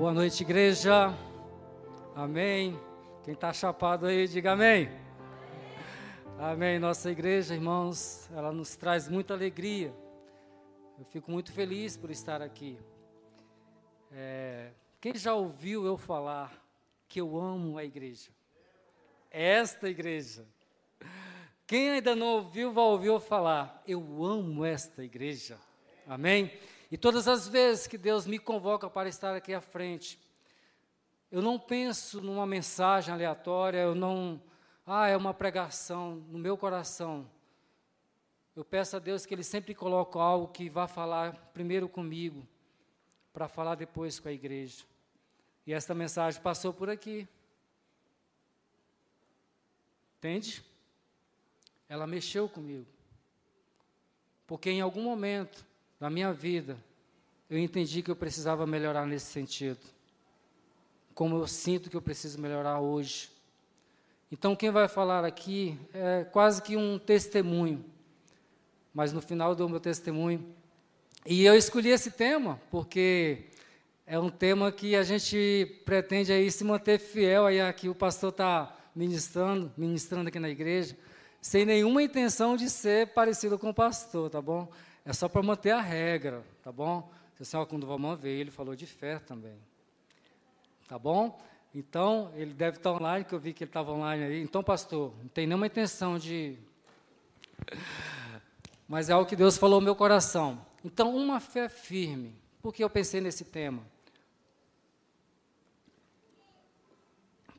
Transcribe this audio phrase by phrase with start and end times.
[0.00, 1.14] Boa noite, igreja.
[2.16, 2.80] Amém.
[3.22, 4.88] Quem está chapado aí, diga amém.
[6.38, 6.78] Amém.
[6.78, 9.92] Nossa igreja, irmãos, ela nos traz muita alegria.
[10.98, 12.78] Eu fico muito feliz por estar aqui.
[14.10, 14.70] É,
[15.02, 16.50] quem já ouviu eu falar
[17.06, 18.30] que eu amo a igreja?
[19.30, 20.46] Esta igreja.
[21.66, 23.82] Quem ainda não ouviu, vai ouvir eu falar.
[23.86, 25.58] Eu amo esta igreja.
[26.08, 26.50] Amém?
[26.90, 30.18] E todas as vezes que Deus me convoca para estar aqui à frente,
[31.30, 34.42] eu não penso numa mensagem aleatória, eu não,
[34.84, 37.30] ah, é uma pregação no meu coração.
[38.56, 42.44] Eu peço a Deus que Ele sempre coloque algo que vá falar primeiro comigo,
[43.32, 44.84] para falar depois com a igreja.
[45.64, 47.28] E esta mensagem passou por aqui.
[50.18, 50.64] Entende?
[51.88, 52.86] Ela mexeu comigo.
[54.48, 55.64] Porque em algum momento
[56.00, 56.78] na minha vida,
[57.50, 59.80] eu entendi que eu precisava melhorar nesse sentido.
[61.14, 63.28] Como eu sinto que eu preciso melhorar hoje.
[64.32, 67.84] Então, quem vai falar aqui é quase que um testemunho.
[68.94, 70.54] Mas no final do meu testemunho.
[71.26, 73.44] E eu escolhi esse tema porque
[74.06, 78.30] é um tema que a gente pretende aí se manter fiel aí aqui o pastor
[78.30, 80.96] está ministrando, ministrando aqui na igreja,
[81.40, 84.68] sem nenhuma intenção de ser parecido com o pastor, tá bom?
[85.04, 87.10] É só para manter a regra, tá bom?
[87.34, 89.56] Você sabe quando o Valmão veio, ele falou de fé também.
[90.86, 91.40] Tá bom?
[91.74, 94.42] Então, ele deve estar online, que eu vi que ele estava online aí.
[94.42, 96.58] Então, pastor, não tem nenhuma intenção de.
[98.88, 100.66] Mas é algo que Deus falou no meu coração.
[100.84, 102.34] Então, uma fé firme.
[102.60, 103.82] Por que eu pensei nesse tema?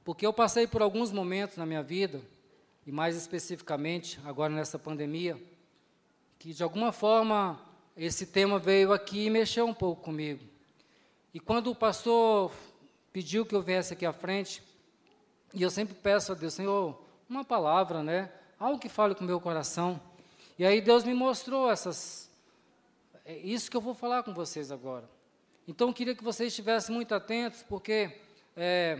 [0.04, 2.22] Porque eu passei por alguns momentos na minha vida,
[2.86, 5.42] e mais especificamente agora nessa pandemia,
[6.42, 7.62] que de alguma forma
[7.96, 10.44] esse tema veio aqui e mexeu um pouco comigo.
[11.32, 12.52] E quando o pastor
[13.14, 14.64] pediu que eu viesse aqui à frente,
[15.54, 18.32] e eu sempre peço a Deus, Senhor, uma palavra, né?
[18.60, 20.02] Algo que fale com o meu coração.
[20.58, 22.28] E aí Deus me mostrou essas.
[23.24, 25.08] É isso que eu vou falar com vocês agora.
[25.68, 28.20] Então eu queria que vocês estivessem muito atentos, porque
[28.58, 29.00] é,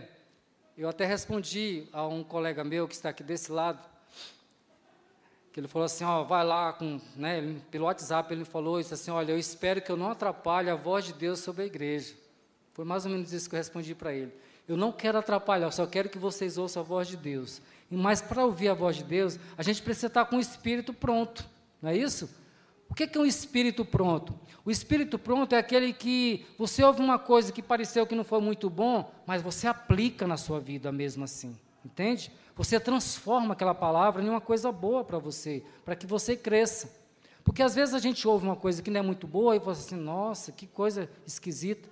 [0.78, 3.84] eu até respondi a um colega meu que está aqui desse lado,
[5.52, 9.10] que ele falou assim, ó, vai lá com, né, pelo WhatsApp ele falou isso assim,
[9.10, 12.14] olha, eu espero que eu não atrapalhe a voz de Deus sobre a igreja.
[12.72, 14.32] Foi mais ou menos isso que eu respondi para ele.
[14.66, 17.60] Eu não quero atrapalhar, eu só quero que vocês ouçam a voz de Deus.
[17.90, 20.94] E mas para ouvir a voz de Deus, a gente precisa estar com o espírito
[20.94, 21.46] pronto,
[21.82, 22.30] não é isso?
[22.88, 24.34] O que é um espírito pronto?
[24.64, 28.40] O espírito pronto é aquele que você ouve uma coisa que pareceu que não foi
[28.40, 32.30] muito bom, mas você aplica na sua vida mesmo assim, entende?
[32.54, 37.02] Você transforma aquela palavra em uma coisa boa para você, para que você cresça.
[37.44, 39.72] Porque às vezes a gente ouve uma coisa que não é muito boa e fala
[39.72, 41.88] assim, nossa, que coisa esquisita.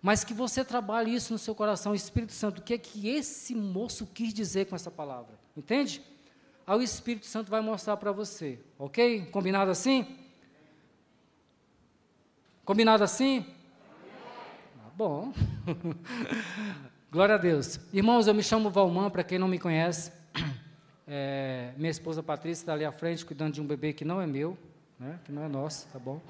[0.00, 3.54] Mas que você trabalhe isso no seu coração, Espírito Santo, o que é que esse
[3.54, 5.38] moço quis dizer com essa palavra?
[5.56, 6.02] Entende?
[6.66, 9.26] Aí o Espírito Santo vai mostrar para você, ok?
[9.26, 10.06] Combinado assim?
[12.64, 13.46] Combinado assim?
[14.78, 15.32] Ah, bom.
[17.08, 17.78] Glória a Deus.
[17.92, 20.12] Irmãos, eu me chamo Valmã, para quem não me conhece.
[21.08, 24.26] É, minha esposa Patrícia está ali à frente cuidando de um bebê que não é
[24.26, 24.58] meu,
[24.98, 26.20] né, que não é nosso, tá bom?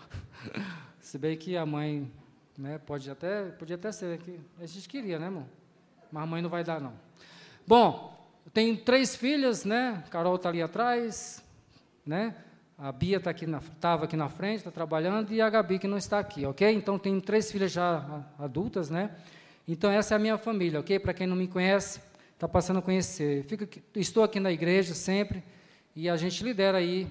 [1.01, 2.13] Se bem que a mãe
[2.59, 4.39] né, pode até, podia até ser aqui.
[4.61, 5.49] A gente queria, né, irmão?
[6.13, 6.93] Mas a mãe não vai dar, não.
[7.67, 10.05] Bom, eu tenho três filhas, né?
[10.11, 11.43] Carol está ali atrás,
[12.05, 12.35] né?
[12.77, 15.97] A Bia está aqui estava aqui na frente, está trabalhando, e a Gabi que não
[15.97, 16.71] está aqui, ok?
[16.71, 19.11] Então tenho três filhas já adultas, né?
[19.69, 20.97] Então, essa é a minha família, ok?
[21.01, 22.01] Para quem não me conhece,
[22.35, 23.43] está passando a conhecer.
[23.45, 23.67] Fico,
[23.97, 25.43] estou aqui na igreja sempre
[25.95, 27.09] e a gente lidera aí,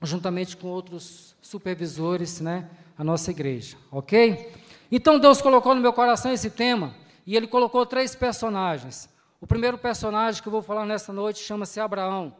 [0.00, 4.52] juntamente com outros supervisores, né, a nossa igreja, ok?
[4.92, 6.94] Então, Deus colocou no meu coração esse tema
[7.26, 9.08] e Ele colocou três personagens.
[9.40, 12.32] O primeiro personagem que eu vou falar nesta noite chama-se Abraão.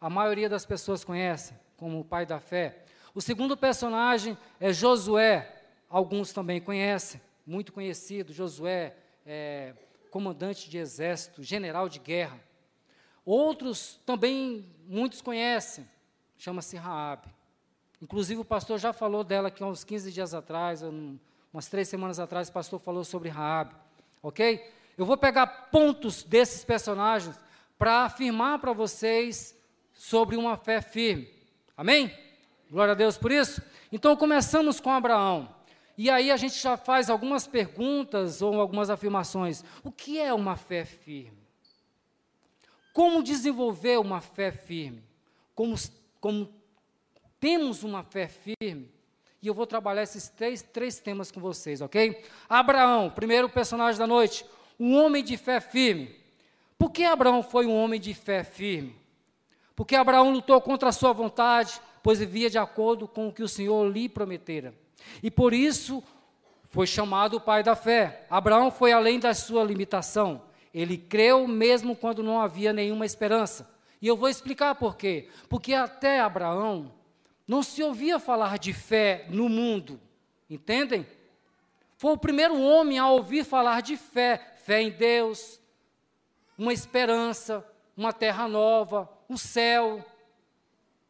[0.00, 2.84] A maioria das pessoas conhece como o pai da fé.
[3.12, 5.50] O segundo personagem é Josué.
[5.90, 8.96] Alguns também conhecem muito conhecido, Josué,
[9.26, 9.74] é,
[10.10, 12.38] comandante de exército, general de guerra.
[13.24, 15.88] Outros também muitos conhecem,
[16.36, 17.28] chama-se Raabe.
[18.00, 22.48] Inclusive o pastor já falou dela aqui uns 15 dias atrás, umas três semanas atrás,
[22.48, 23.74] o pastor falou sobre Raabe,
[24.22, 24.72] ok?
[24.96, 27.38] Eu vou pegar pontos desses personagens
[27.78, 29.58] para afirmar para vocês
[29.92, 31.28] sobre uma fé firme.
[31.76, 32.12] Amém?
[32.70, 33.62] Glória a Deus por isso.
[33.90, 35.53] Então começamos com Abraão.
[35.96, 39.64] E aí a gente já faz algumas perguntas ou algumas afirmações.
[39.82, 41.44] O que é uma fé firme?
[42.92, 45.02] Como desenvolver uma fé firme?
[45.54, 45.74] Como,
[46.20, 46.52] como
[47.38, 48.94] temos uma fé firme?
[49.44, 52.24] e eu vou trabalhar esses três, três temas com vocês, ok?
[52.48, 54.42] Abraão, primeiro personagem da noite,
[54.80, 56.16] um homem de fé firme.
[56.78, 58.96] Por que Abraão foi um homem de fé firme?
[59.76, 63.48] Porque Abraão lutou contra a sua vontade, pois vivia de acordo com o que o
[63.48, 64.74] Senhor lhe prometera.
[65.22, 66.02] E por isso
[66.68, 68.26] foi chamado o pai da fé.
[68.28, 70.42] Abraão foi além da sua limitação.
[70.72, 73.72] Ele creu mesmo quando não havia nenhuma esperança.
[74.02, 75.28] E eu vou explicar por quê.
[75.48, 76.92] Porque até Abraão
[77.46, 80.00] não se ouvia falar de fé no mundo.
[80.50, 81.06] Entendem?
[81.96, 85.60] Foi o primeiro homem a ouvir falar de fé, fé em Deus,
[86.58, 87.64] uma esperança,
[87.96, 90.04] uma terra nova, o céu.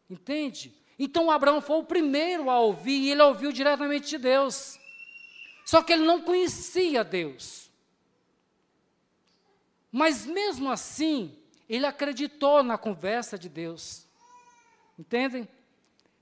[0.09, 0.75] Entende?
[0.99, 4.79] Então Abraão foi o primeiro a ouvir, e ele ouviu diretamente de Deus.
[5.65, 7.71] Só que ele não conhecia Deus.
[9.91, 11.37] Mas mesmo assim,
[11.69, 14.07] ele acreditou na conversa de Deus.
[14.99, 15.49] Entendem?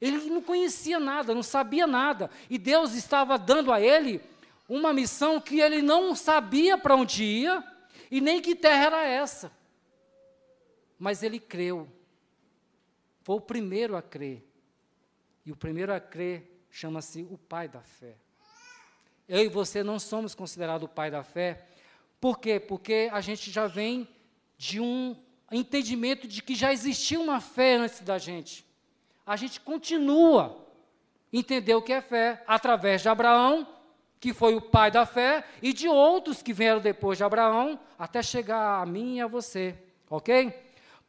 [0.00, 2.30] Ele não conhecia nada, não sabia nada.
[2.50, 4.20] E Deus estava dando a ele
[4.68, 7.62] uma missão que ele não sabia para onde ia
[8.10, 9.52] e nem que terra era essa.
[10.98, 11.88] Mas ele creu.
[13.22, 14.44] Foi o primeiro a crer.
[15.44, 18.14] E o primeiro a crer chama-se o pai da fé.
[19.28, 21.66] Eu e você não somos considerados o pai da fé.
[22.20, 22.60] Por quê?
[22.60, 24.08] Porque a gente já vem
[24.56, 25.16] de um
[25.50, 28.64] entendimento de que já existia uma fé antes da gente.
[29.26, 30.66] A gente continua
[31.32, 33.66] a entender o que é fé através de Abraão,
[34.20, 38.22] que foi o pai da fé, e de outros que vieram depois de Abraão, até
[38.22, 39.76] chegar a mim e a você.
[40.08, 40.52] Ok?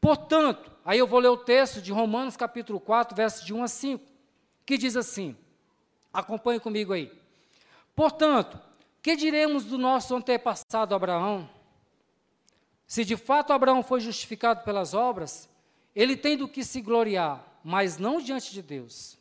[0.01, 3.67] Portanto, aí eu vou ler o texto de Romanos capítulo 4, versos de 1 a
[3.67, 4.12] 5,
[4.65, 5.35] que diz assim:
[6.13, 7.11] acompanhe comigo aí.
[7.95, 8.59] Portanto,
[9.01, 11.49] que diremos do nosso antepassado Abraão?
[12.87, 15.49] Se de fato Abraão foi justificado pelas obras,
[15.95, 19.17] ele tem do que se gloriar, mas não diante de Deus.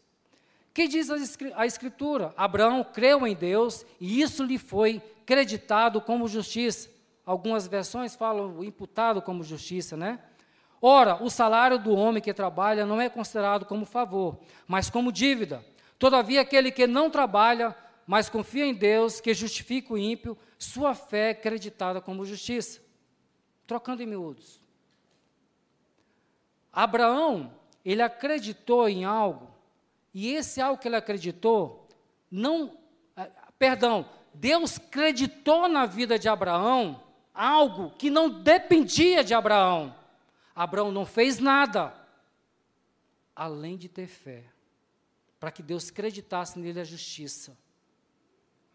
[0.75, 1.11] Que diz
[1.55, 2.33] a Escritura?
[2.37, 6.91] Abraão creu em Deus e isso lhe foi creditado como justiça.
[7.25, 10.19] Algumas versões falam imputado como justiça, né?
[10.85, 15.65] Ora, o salário do homem que trabalha não é considerado como favor, mas como dívida.
[15.97, 17.75] Todavia, aquele que não trabalha,
[18.05, 22.83] mas confia em Deus, que justifica o ímpio, sua fé é creditada como justiça
[23.73, 24.61] trocando em miúdos.
[26.71, 29.49] Abraão, ele acreditou em algo,
[30.13, 31.89] e esse algo que ele acreditou,
[32.31, 32.77] não,
[33.17, 33.29] ah,
[33.59, 37.03] perdão, Deus acreditou na vida de Abraão
[37.33, 39.95] algo que não dependia de Abraão.
[40.55, 41.95] Abraão não fez nada,
[43.35, 44.45] além de ter fé,
[45.41, 47.57] para que Deus acreditasse nele a justiça.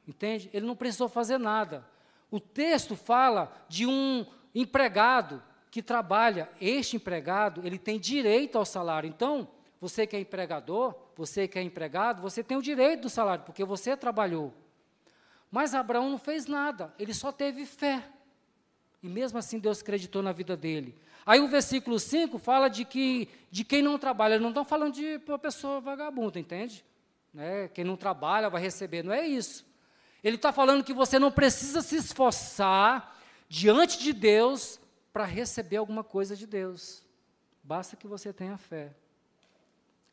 [0.07, 0.49] Entende?
[0.53, 1.87] Ele não precisou fazer nada.
[2.31, 9.07] O texto fala de um empregado que trabalha, este empregado, ele tem direito ao salário.
[9.07, 9.47] Então,
[9.79, 13.63] você que é empregador, você que é empregado, você tem o direito do salário, porque
[13.63, 14.53] você trabalhou.
[15.51, 18.03] Mas Abraão não fez nada, ele só teve fé.
[19.07, 20.93] E mesmo assim Deus acreditou na vida dele.
[21.25, 25.21] Aí o versículo 5 fala de que de quem não trabalha, não estão falando de
[25.25, 26.83] uma pessoa vagabunda, entende?
[27.33, 27.69] Né?
[27.69, 29.65] Quem não trabalha vai receber, não é isso.
[30.21, 33.17] Ele está falando que você não precisa se esforçar
[33.47, 34.77] diante de Deus
[35.13, 37.01] para receber alguma coisa de Deus.
[37.63, 38.93] Basta que você tenha fé.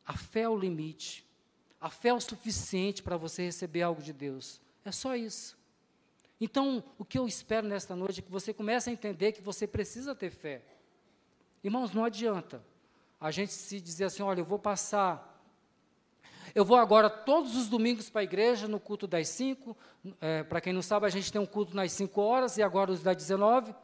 [0.07, 1.25] A fé é o limite.
[1.81, 4.61] A fé é o suficiente para você receber algo de Deus.
[4.85, 5.57] É só isso.
[6.39, 9.65] Então, o que eu espero nesta noite é que você comece a entender que você
[9.65, 10.61] precisa ter fé.
[11.63, 12.63] Irmãos, não adianta
[13.19, 15.35] a gente se dizer assim: olha, eu vou passar
[16.55, 19.75] eu vou agora todos os domingos para a igreja, no culto das 5.
[20.21, 22.93] É, para quem não sabe, a gente tem um culto nas 5 horas e agora
[22.93, 23.75] os das 19.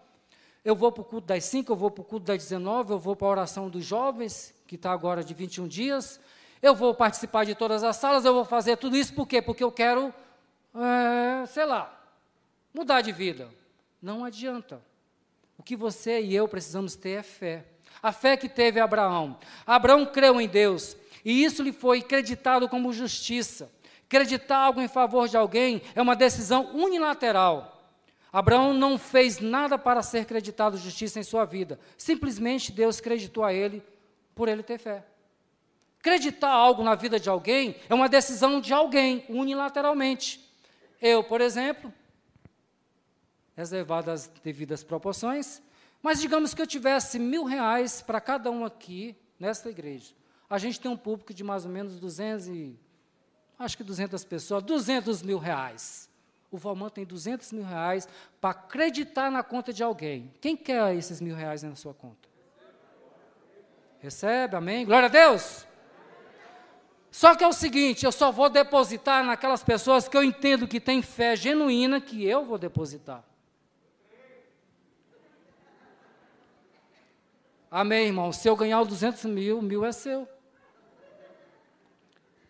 [0.63, 2.99] Eu vou para o culto das 5, eu vou para o culto das 19, eu
[2.99, 6.17] vou para a oração dos jovens, que está agora de 21 dias.
[6.61, 9.41] Eu vou participar de todas as salas, eu vou fazer tudo isso por quê?
[9.41, 10.13] Porque eu quero,
[10.73, 12.00] é, sei lá,
[12.73, 13.49] mudar de vida.
[14.01, 14.81] Não adianta.
[15.57, 17.65] O que você e eu precisamos ter é fé.
[18.01, 19.37] A fé que teve Abraão.
[19.65, 20.97] Abraão creu em Deus.
[21.23, 23.71] E isso lhe foi creditado como justiça.
[24.09, 27.81] Creditar algo em favor de alguém é uma decisão unilateral.
[28.33, 31.79] Abraão não fez nada para ser creditado justiça em sua vida.
[31.97, 33.83] Simplesmente Deus creditou a ele
[34.33, 35.05] por ele ter fé.
[36.01, 40.39] Creditar algo na vida de alguém é uma decisão de alguém, unilateralmente.
[40.99, 41.93] Eu, por exemplo,
[43.55, 45.61] reservado as devidas proporções,
[46.01, 50.13] mas digamos que eu tivesse mil reais para cada um aqui nesta igreja.
[50.49, 52.79] A gente tem um público de mais ou menos 200 e,
[53.57, 56.09] acho que 200 pessoas, 200 mil reais.
[56.51, 58.07] O Valmã tem 200 mil reais
[58.41, 60.33] para acreditar na conta de alguém.
[60.41, 62.27] Quem quer esses mil reais na sua conta?
[63.99, 64.85] Recebe, amém?
[64.85, 65.65] Glória a Deus!
[67.11, 70.79] Só que é o seguinte, eu só vou depositar naquelas pessoas que eu entendo que
[70.79, 73.23] têm fé genuína que eu vou depositar.
[77.73, 78.33] Amém, irmão?
[78.33, 80.27] Se eu ganhar os 200 mil, mil é seu.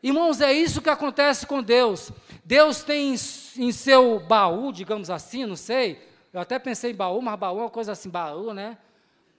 [0.01, 2.11] Irmãos, é isso que acontece com Deus.
[2.43, 6.09] Deus tem em seu baú, digamos assim, não sei.
[6.33, 8.79] Eu até pensei em baú, mas baú é uma coisa assim, baú, né?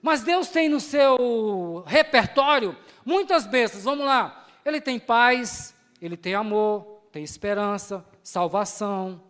[0.01, 3.83] Mas Deus tem no seu repertório muitas bênçãos.
[3.83, 4.47] Vamos lá.
[4.63, 9.21] Ele tem paz, ele tem amor, tem esperança, salvação,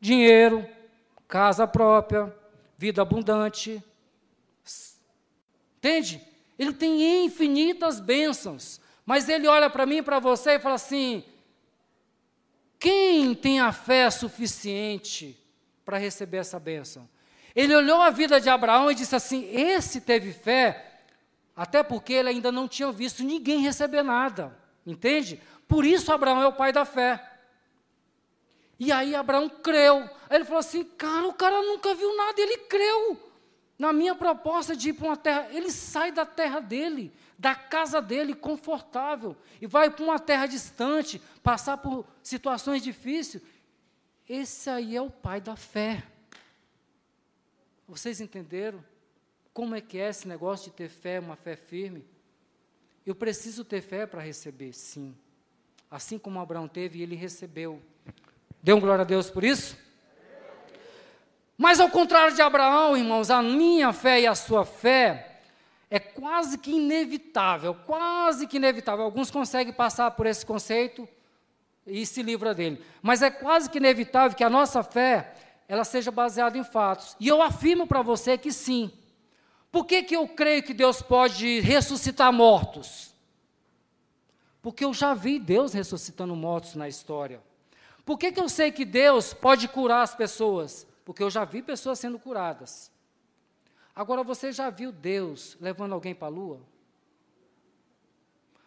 [0.00, 0.66] dinheiro,
[1.28, 2.34] casa própria,
[2.78, 3.84] vida abundante.
[5.84, 6.18] Entende?
[6.58, 11.22] Ele tem infinitas bênçãos, mas ele olha para mim e para você e fala assim:
[12.78, 15.38] quem tem a fé suficiente
[15.84, 17.06] para receber essa bênção?
[17.54, 21.02] Ele olhou a vida de Abraão e disse assim: esse teve fé
[21.54, 24.56] até porque ele ainda não tinha visto ninguém receber nada.
[24.86, 25.38] Entende?
[25.68, 27.22] Por isso Abraão é o pai da fé.
[28.80, 29.98] E aí Abraão creu.
[30.30, 33.23] Aí ele falou assim: cara, o cara nunca viu nada, ele creu.
[33.78, 38.00] Na minha proposta de ir para uma terra, ele sai da terra dele, da casa
[38.00, 43.42] dele, confortável, e vai para uma terra distante, passar por situações difíceis.
[44.28, 46.04] Esse aí é o pai da fé.
[47.86, 48.82] Vocês entenderam?
[49.52, 52.04] Como é que é esse negócio de ter fé, uma fé firme?
[53.04, 55.14] Eu preciso ter fé para receber, sim.
[55.90, 57.82] Assim como Abraão teve, ele recebeu.
[58.62, 59.76] Deu um glória a Deus por isso?
[61.56, 65.40] Mas ao contrário de Abraão, irmãos, a minha fé e a sua fé
[65.88, 69.04] é quase que inevitável, quase que inevitável.
[69.04, 71.08] Alguns conseguem passar por esse conceito
[71.86, 72.84] e se livra dele.
[73.00, 75.32] Mas é quase que inevitável que a nossa fé
[75.68, 77.16] ela seja baseada em fatos.
[77.20, 78.90] E eu afirmo para você que sim.
[79.70, 83.14] Por que, que eu creio que Deus pode ressuscitar mortos?
[84.62, 87.40] Porque eu já vi Deus ressuscitando mortos na história.
[88.04, 90.86] Por que, que eu sei que Deus pode curar as pessoas?
[91.04, 92.90] Porque eu já vi pessoas sendo curadas.
[93.94, 96.60] Agora, você já viu Deus levando alguém para a lua?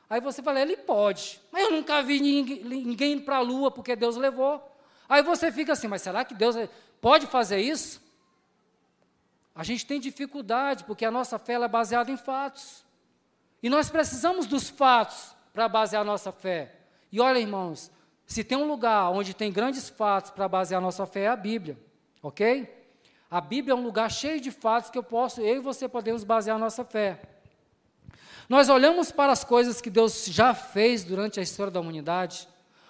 [0.10, 3.70] Aí você fala, ele pode, mas eu nunca vi ninguém, ninguém indo para a lua
[3.70, 4.64] porque Deus levou.
[5.10, 6.56] Aí você fica assim, mas será que Deus
[7.02, 8.02] pode fazer isso?
[9.54, 12.86] A gente tem dificuldade, porque a nossa fé é baseada em fatos.
[13.62, 16.76] E nós precisamos dos fatos para basear a nossa fé.
[17.12, 17.92] E olha, irmãos,
[18.26, 21.36] se tem um lugar onde tem grandes fatos para basear a nossa fé, é a
[21.36, 21.78] Bíblia.
[22.22, 22.68] Ok?
[23.30, 26.24] A Bíblia é um lugar cheio de fatos que eu posso, eu e você podemos
[26.24, 27.20] basear nossa fé.
[28.48, 32.48] Nós olhamos para as coisas que Deus já fez durante a história da humanidade,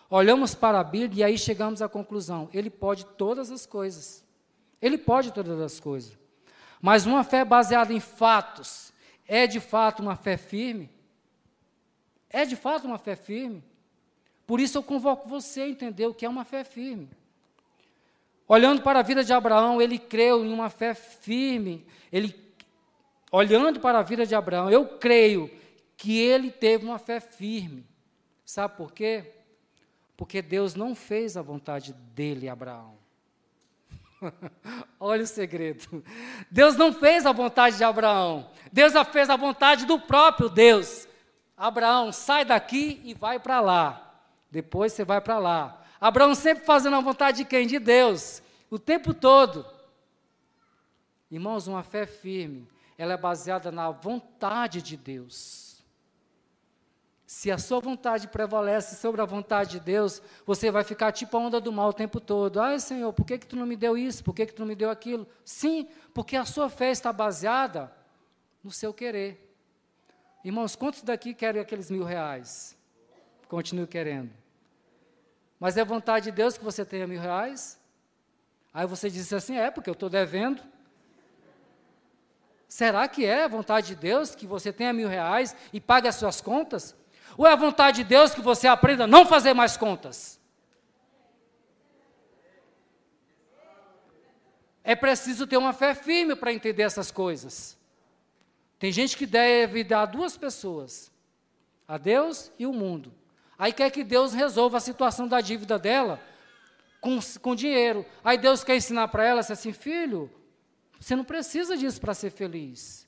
[0.09, 4.23] olhamos para a Bíblia e aí chegamos à conclusão: Ele pode todas as coisas.
[4.79, 6.15] Ele pode todas as coisas.
[6.79, 8.93] Mas uma fé baseada em fatos
[9.27, 10.89] é de fato uma fé firme?
[12.29, 13.63] É de fato uma fé firme?
[14.45, 17.09] Por isso eu convoco você a entender o que é uma fé firme.
[18.47, 21.85] Olhando para a vida de Abraão, ele creu em uma fé firme.
[22.11, 22.33] Ele,
[23.31, 25.51] olhando para a vida de Abraão, eu creio
[25.97, 27.85] que ele teve uma fé firme.
[28.45, 29.33] Sabe por quê?
[30.15, 32.97] Porque Deus não fez a vontade dele, Abraão.
[34.99, 36.03] Olha o segredo.
[36.49, 38.49] Deus não fez a vontade de Abraão.
[38.71, 41.07] Deus fez a vontade do próprio Deus.
[41.57, 44.21] Abraão, sai daqui e vai para lá.
[44.49, 45.83] Depois você vai para lá.
[45.99, 47.65] Abraão sempre fazendo a vontade de quem?
[47.65, 48.41] De Deus.
[48.69, 49.65] O tempo todo.
[51.29, 55.83] Irmãos, uma fé firme, ela é baseada na vontade de Deus.
[57.25, 61.39] Se a sua vontade prevalece sobre a vontade de Deus, você vai ficar tipo a
[61.41, 62.61] onda do mal o tempo todo.
[62.61, 64.23] Ai, Senhor, por que, que tu não me deu isso?
[64.23, 65.27] Por que, que tu não me deu aquilo?
[65.43, 67.91] Sim, porque a sua fé está baseada
[68.63, 69.53] no seu querer.
[70.41, 72.77] Irmãos, quantos daqui querem aqueles mil reais?
[73.49, 74.31] Continue querendo.
[75.59, 77.79] Mas é vontade de Deus que você tenha mil reais?
[78.73, 80.61] Aí você diz assim: é, porque eu estou devendo.
[82.67, 86.41] Será que é vontade de Deus que você tenha mil reais e pague as suas
[86.41, 86.95] contas?
[87.37, 90.39] Ou é vontade de Deus que você aprenda a não fazer mais contas?
[94.83, 97.77] É preciso ter uma fé firme para entender essas coisas.
[98.79, 101.11] Tem gente que deve dar a duas pessoas,
[101.87, 103.13] a Deus e o mundo.
[103.57, 106.19] Aí quer que Deus resolva a situação da dívida dela
[107.01, 108.05] com, com dinheiro.
[108.23, 110.29] Aí Deus quer ensinar para ela assim, filho,
[110.99, 113.07] você não precisa disso para ser feliz.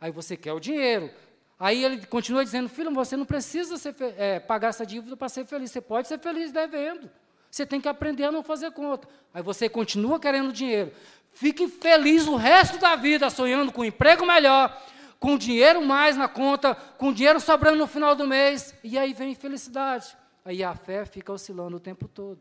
[0.00, 1.10] Aí você quer o dinheiro.
[1.58, 5.46] Aí ele continua dizendo: Filho, você não precisa ser, é, pagar essa dívida para ser
[5.46, 5.70] feliz.
[5.70, 7.10] Você pode ser feliz devendo.
[7.50, 9.08] Você tem que aprender a não fazer conta.
[9.32, 10.92] Aí você continua querendo dinheiro.
[11.32, 14.74] Fique feliz o resto da vida, sonhando com um emprego melhor,
[15.18, 19.34] com dinheiro mais na conta, com dinheiro sobrando no final do mês, e aí vem
[19.34, 20.16] felicidade.
[20.44, 22.40] Aí a fé fica oscilando o tempo todo.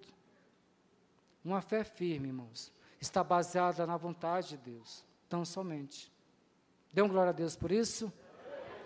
[1.44, 6.12] Uma fé firme, irmãos, está baseada na vontade de Deus, tão somente.
[6.94, 8.12] Dê um glória a Deus por isso.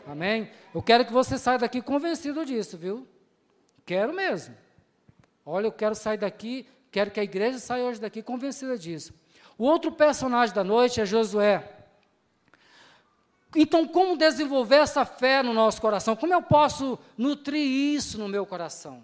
[0.07, 0.49] Amém?
[0.73, 3.07] Eu quero que você saia daqui convencido disso, viu?
[3.85, 4.55] Quero mesmo.
[5.45, 9.13] Olha, eu quero sair daqui, quero que a igreja saia hoje daqui convencida disso.
[9.57, 11.78] O outro personagem da noite é Josué.
[13.55, 16.15] Então, como desenvolver essa fé no nosso coração?
[16.15, 19.03] Como eu posso nutrir isso no meu coração?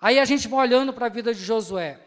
[0.00, 2.00] Aí a gente vai olhando para a vida de Josué.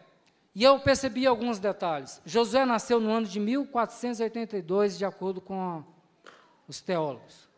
[0.54, 2.20] E eu percebi alguns detalhes.
[2.24, 5.82] Josué nasceu no ano de 1482, de acordo com
[6.68, 7.48] os teólogos.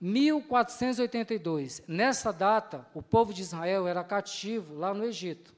[0.00, 1.82] 1482.
[1.86, 5.54] Nessa data, o povo de Israel era cativo lá no Egito.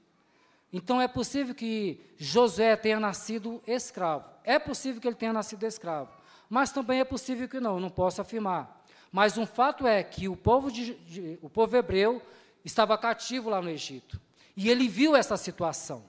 [0.72, 4.24] Então é possível que Josué tenha nascido escravo.
[4.42, 6.21] É possível que ele tenha nascido escravo.
[6.52, 8.84] Mas também é possível que não, não posso afirmar.
[9.10, 12.20] Mas um fato é que o povo, de, de, o povo hebreu
[12.62, 14.20] estava cativo lá no Egito.
[14.54, 16.04] E ele viu essa situação.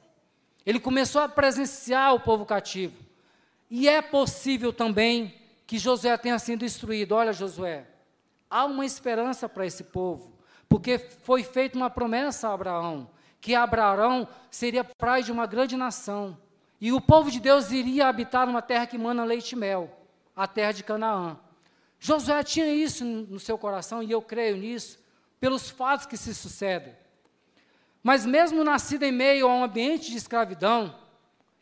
[0.66, 2.94] Ele começou a presenciar o povo cativo.
[3.72, 5.34] E é possível também
[5.66, 7.88] que Josué tenha sido instruído: olha, Josué,
[8.50, 10.34] há uma esperança para esse povo,
[10.68, 13.10] porque foi feita uma promessa a Abraão
[13.40, 16.38] que Abraão seria pai de uma grande nação.
[16.82, 20.03] E o povo de Deus iria habitar numa terra que mana leite e mel,
[20.36, 21.38] a terra de Canaã.
[22.00, 25.00] Josué tinha isso no seu coração, e eu creio nisso,
[25.40, 26.94] pelos fatos que se sucedem.
[28.02, 30.96] Mas mesmo nascido em meio a um ambiente de escravidão,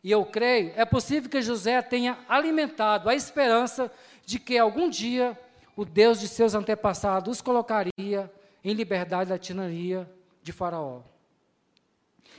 [0.02, 3.90] e eu creio, é possível que José tenha alimentado a esperança
[4.26, 5.38] de que algum dia
[5.76, 8.32] o Deus de seus antepassados os colocaria
[8.64, 10.10] em liberdade da tirania
[10.42, 11.02] de Faraó.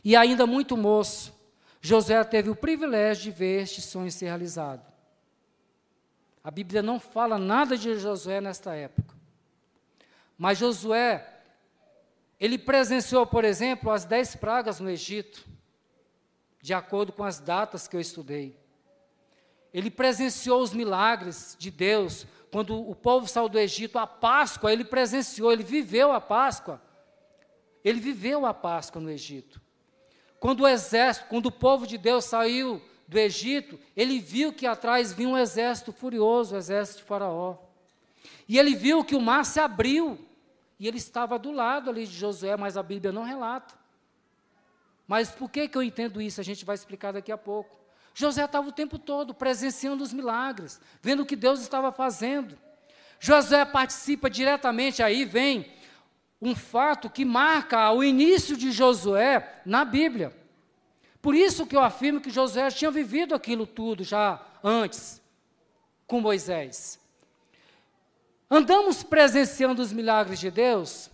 [0.03, 1.33] E ainda muito moço,
[1.81, 4.92] José teve o privilégio de ver este sonho ser realizado.
[6.43, 9.15] A Bíblia não fala nada de Josué nesta época.
[10.37, 11.41] Mas Josué,
[12.39, 15.45] ele presenciou, por exemplo, as dez pragas no Egito,
[16.61, 18.59] de acordo com as datas que eu estudei.
[19.73, 24.83] Ele presenciou os milagres de Deus, quando o povo saiu do Egito, a Páscoa, ele
[24.83, 26.81] presenciou, ele viveu a Páscoa.
[27.83, 29.61] Ele viveu a Páscoa no Egito.
[30.39, 32.81] Quando o exército, quando o povo de Deus saiu
[33.13, 37.57] do Egito, ele viu que atrás vinha um exército furioso, o exército de Faraó.
[38.49, 40.19] E ele viu que o mar se abriu,
[40.79, 43.75] e ele estava do lado ali de Josué, mas a Bíblia não relata.
[45.07, 46.41] Mas por que, que eu entendo isso?
[46.41, 47.79] A gente vai explicar daqui a pouco.
[48.15, 52.57] José estava o tempo todo presenciando os milagres, vendo o que Deus estava fazendo.
[53.19, 55.71] José participa diretamente, aí vem
[56.41, 60.42] um fato que marca o início de Josué na Bíblia.
[61.23, 65.21] Por isso que eu afirmo que Josué tinha vivido aquilo tudo já antes
[66.05, 66.99] com Moisés.
[68.51, 71.09] Andamos presenciando os milagres de Deus?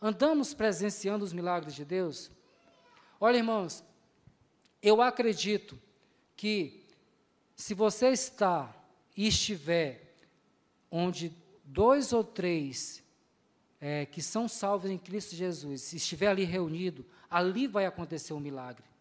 [0.00, 2.30] Andamos presenciando os milagres de Deus?
[3.20, 3.82] Olha, irmãos,
[4.80, 5.76] eu acredito
[6.36, 6.86] que
[7.56, 8.72] se você está
[9.16, 10.14] e estiver
[10.88, 13.02] onde dois ou três
[13.80, 18.38] é, que são salvos em Cristo Jesus, se estiver ali reunido, ali vai acontecer um
[18.38, 18.93] milagre.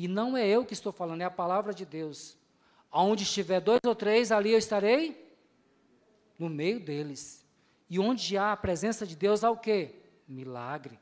[0.00, 2.36] E não é eu que estou falando, é a palavra de Deus.
[2.92, 5.36] Onde estiver dois ou três, ali eu estarei
[6.38, 7.44] no meio deles.
[7.90, 9.96] E onde há a presença de Deus, há o quê?
[10.28, 10.96] Milagre.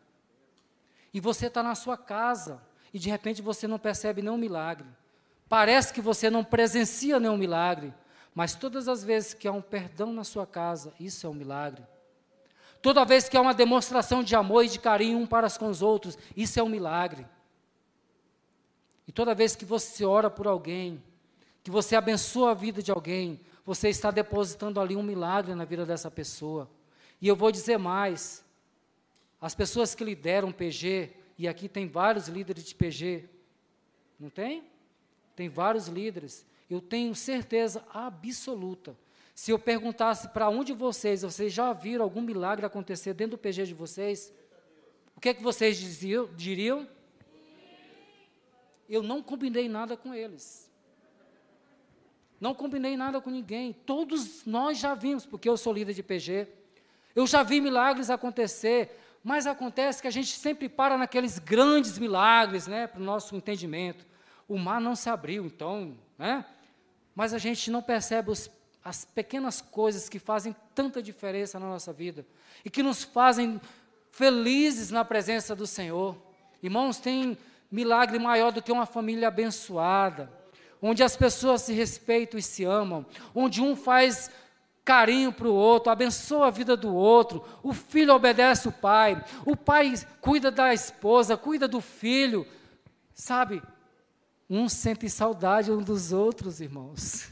[1.13, 2.59] E você está na sua casa,
[2.91, 4.89] e de repente você não percebe nenhum milagre.
[5.47, 7.93] Parece que você não presencia nenhum milagre,
[8.35, 11.85] mas todas as vezes que há um perdão na sua casa, isso é um milagre.
[12.81, 15.83] Toda vez que há uma demonstração de amor e de carinho um para com os
[15.83, 17.27] outros, isso é um milagre.
[19.07, 21.03] E toda vez que você ora por alguém,
[21.63, 25.85] que você abençoa a vida de alguém, você está depositando ali um milagre na vida
[25.85, 26.69] dessa pessoa.
[27.21, 28.45] E eu vou dizer mais:
[29.41, 33.29] as pessoas que lideram PG, e aqui tem vários líderes de PG,
[34.19, 34.65] não tem?
[35.35, 36.45] Tem vários líderes.
[36.69, 38.97] Eu tenho certeza absoluta
[39.37, 43.39] se eu perguntasse para um de vocês, vocês já viram algum milagre acontecer dentro do
[43.39, 44.33] PG de vocês?
[45.15, 46.89] O que é que vocês diziam, diriam?
[48.89, 50.71] Eu não combinei nada com eles.
[52.41, 53.73] Não combinei nada com ninguém.
[53.73, 56.49] Todos nós já vimos, porque eu sou líder de PG.
[57.15, 62.67] Eu já vi milagres acontecer, mas acontece que a gente sempre para naqueles grandes milagres,
[62.67, 64.07] né, para o nosso entendimento.
[64.47, 66.45] O mar não se abriu, então, né?
[67.15, 68.51] Mas a gente não percebe os
[68.87, 72.25] as pequenas coisas que fazem tanta diferença na nossa vida
[72.65, 73.61] e que nos fazem
[74.13, 76.17] felizes na presença do Senhor.
[76.63, 77.37] Irmãos, tem
[77.71, 80.31] milagre maior do que uma família abençoada,
[80.81, 84.31] onde as pessoas se respeitam e se amam, onde um faz
[84.85, 89.57] carinho para o outro, abençoa a vida do outro, o filho obedece o pai, o
[89.57, 92.47] pai cuida da esposa, cuida do filho,
[93.13, 93.61] sabe?
[94.49, 97.29] Um sente saudade um dos outros, irmãos.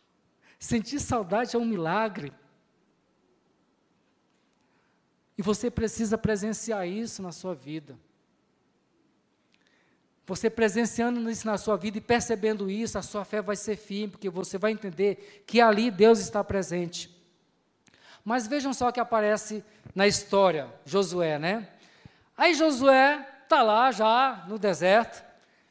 [0.58, 2.32] Sentir saudade é um milagre.
[5.36, 7.98] E você precisa presenciar isso na sua vida.
[10.26, 14.12] Você presenciando isso na sua vida e percebendo isso, a sua fé vai ser firme,
[14.12, 17.14] porque você vai entender que ali Deus está presente.
[18.24, 19.62] Mas vejam só o que aparece
[19.94, 21.68] na história, Josué, né?
[22.36, 25.22] Aí Josué está lá já no deserto,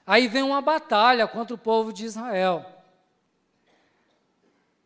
[0.06, 2.64] aí vem uma batalha contra o povo de Israel.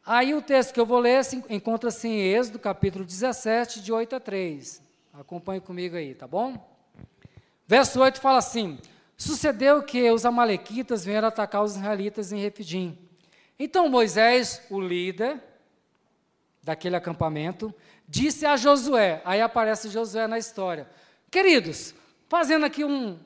[0.06, 4.19] Aí o texto que eu vou ler encontra-se em Êxodo, capítulo 17, de 8 a
[4.21, 4.82] 3.
[5.13, 6.65] Acompanhe comigo aí, tá bom?
[7.67, 8.80] Verso 8 fala assim:
[9.17, 12.97] Sucedeu que os amalequitas vieram atacar os israelitas em Refidim.
[13.58, 15.41] Então Moisés, o líder
[16.62, 17.73] daquele acampamento,
[18.08, 20.88] disse a Josué, aí aparece Josué na história.
[21.32, 21.95] Queridos,
[22.30, 23.17] fazendo aqui um,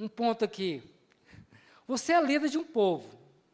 [0.00, 0.82] um ponto aqui.
[1.86, 3.08] Você é líder de um povo,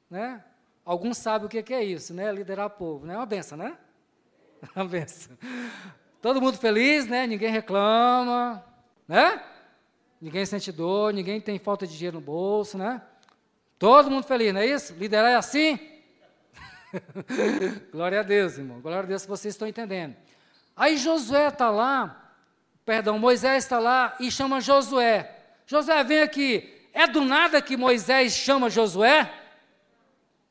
[0.08, 0.44] né?
[0.84, 2.30] Alguns sabem o que é isso, né?
[2.32, 3.14] Liderar povo, né?
[3.14, 3.76] É uma benção, né?
[4.76, 5.36] Uma benção.
[6.20, 7.26] Todo mundo feliz, né?
[7.26, 8.62] Ninguém reclama,
[9.08, 9.42] né?
[10.20, 13.00] Ninguém sente dor, ninguém tem falta de dinheiro no bolso, né?
[13.78, 14.92] Todo mundo feliz, não é isso?
[14.94, 15.78] Liderar é assim?
[17.90, 18.80] Glória a Deus, irmão.
[18.80, 20.14] Glória a Deus que vocês estão entendendo.
[20.76, 22.34] Aí Josué está lá,
[22.84, 25.36] perdão, Moisés está lá e chama Josué.
[25.66, 26.70] Josué, vem aqui.
[26.92, 29.32] É do nada que Moisés chama Josué?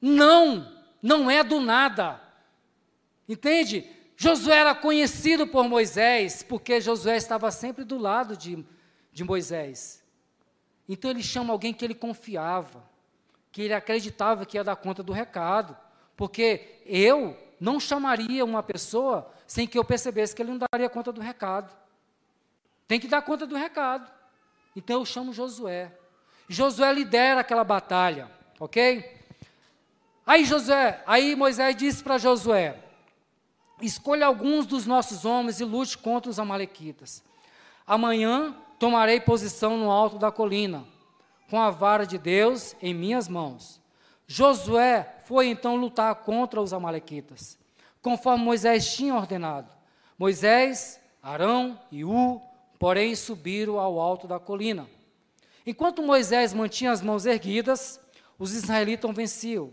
[0.02, 2.20] Não, não é do nada.
[3.28, 3.86] Entende?
[4.16, 8.66] Josué era conhecido por Moisés, porque Josué estava sempre do lado de,
[9.12, 10.04] de Moisés.
[10.88, 12.84] Então ele chama alguém que ele confiava,
[13.52, 15.78] que ele acreditava que ia dar conta do recado.
[16.16, 21.12] Porque eu não chamaria uma pessoa sem que eu percebesse que ele não daria conta
[21.12, 21.76] do recado.
[22.88, 24.12] Tem que dar conta do recado.
[24.76, 25.92] Então eu chamo Josué.
[26.48, 29.18] Josué lidera aquela batalha, ok?
[30.26, 32.80] Aí Josué, aí Moisés disse para Josué:
[33.82, 37.24] Escolha alguns dos nossos homens e lute contra os amalequitas.
[37.86, 40.86] Amanhã tomarei posição no alto da colina,
[41.50, 43.82] com a vara de Deus em minhas mãos.
[44.26, 47.58] Josué foi então lutar contra os amalequitas,
[48.02, 49.70] conforme Moisés tinha ordenado.
[50.18, 52.42] Moisés, Arão e U,
[52.78, 54.88] porém, subiram ao alto da colina.
[55.66, 58.00] Enquanto Moisés mantinha as mãos erguidas,
[58.38, 59.72] os israelitas venciam.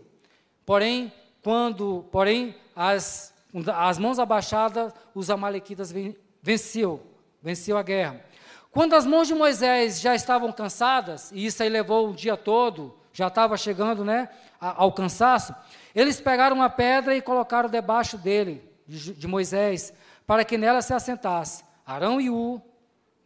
[0.65, 3.33] Porém, quando, porém, as,
[3.73, 5.93] as mãos abaixadas, os amalequitas
[6.41, 6.99] venciam,
[7.41, 8.21] venciam a guerra.
[8.71, 12.95] Quando as mãos de Moisés já estavam cansadas, e isso aí levou o dia todo,
[13.13, 15.55] já estava chegando né, ao cansaço,
[15.95, 19.93] eles pegaram uma pedra e colocaram debaixo dele, de, de Moisés,
[20.25, 21.63] para que nela se assentasse.
[21.85, 22.61] Arão e U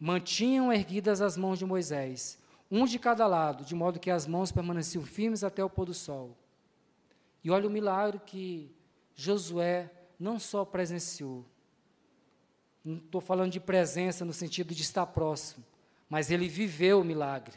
[0.00, 2.38] mantinham erguidas as mãos de Moisés,
[2.70, 5.94] um de cada lado, de modo que as mãos permaneciam firmes até o pôr do
[5.94, 6.36] sol.
[7.44, 8.74] E olha o milagre que
[9.14, 11.44] Josué não só presenciou,
[12.84, 15.64] não estou falando de presença no sentido de estar próximo,
[16.08, 17.56] mas ele viveu o milagre.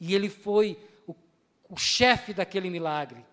[0.00, 1.14] E ele foi o,
[1.68, 3.24] o chefe daquele milagre.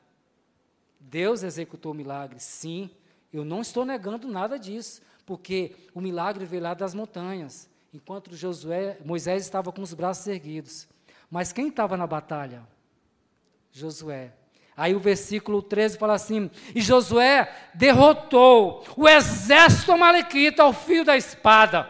[1.00, 2.89] Deus executou o milagre, sim.
[3.32, 8.98] Eu não estou negando nada disso, porque o milagre veio lá das montanhas, enquanto Josué,
[9.04, 10.88] Moisés estava com os braços erguidos.
[11.30, 12.67] Mas quem estava na batalha?
[13.72, 14.34] Josué.
[14.82, 21.15] Aí o versículo 13 fala assim: E Josué derrotou o exército amalequita ao fio da
[21.15, 21.88] espada.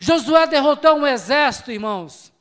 [0.00, 2.32] Josué derrotou um exército, irmãos.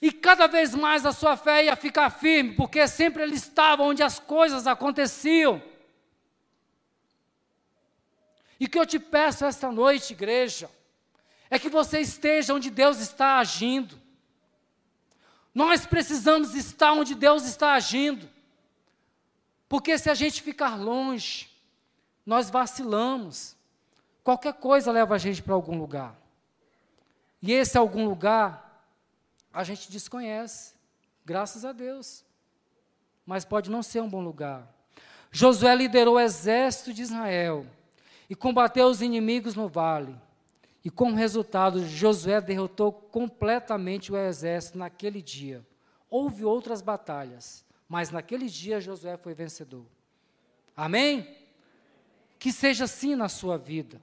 [0.00, 4.02] E cada vez mais a sua fé ia ficar firme, porque sempre ele estava onde
[4.02, 5.62] as coisas aconteciam.
[8.58, 10.70] E o que eu te peço esta noite, igreja,
[11.50, 14.00] é que você esteja onde Deus está agindo.
[15.54, 18.28] Nós precisamos estar onde Deus está agindo.
[19.68, 21.48] Porque se a gente ficar longe,
[22.24, 23.56] nós vacilamos.
[24.24, 26.16] Qualquer coisa leva a gente para algum lugar.
[27.40, 28.86] E esse algum lugar
[29.52, 30.74] a gente desconhece,
[31.24, 32.24] graças a Deus.
[33.26, 34.66] Mas pode não ser um bom lugar.
[35.30, 37.66] Josué liderou o exército de Israel
[38.28, 40.14] e combateu os inimigos no vale.
[40.84, 45.64] E como resultado, Josué derrotou completamente o exército naquele dia.
[46.10, 49.86] Houve outras batalhas, mas naquele dia Josué foi vencedor.
[50.76, 51.36] Amém?
[52.38, 54.00] Que seja assim na sua vida.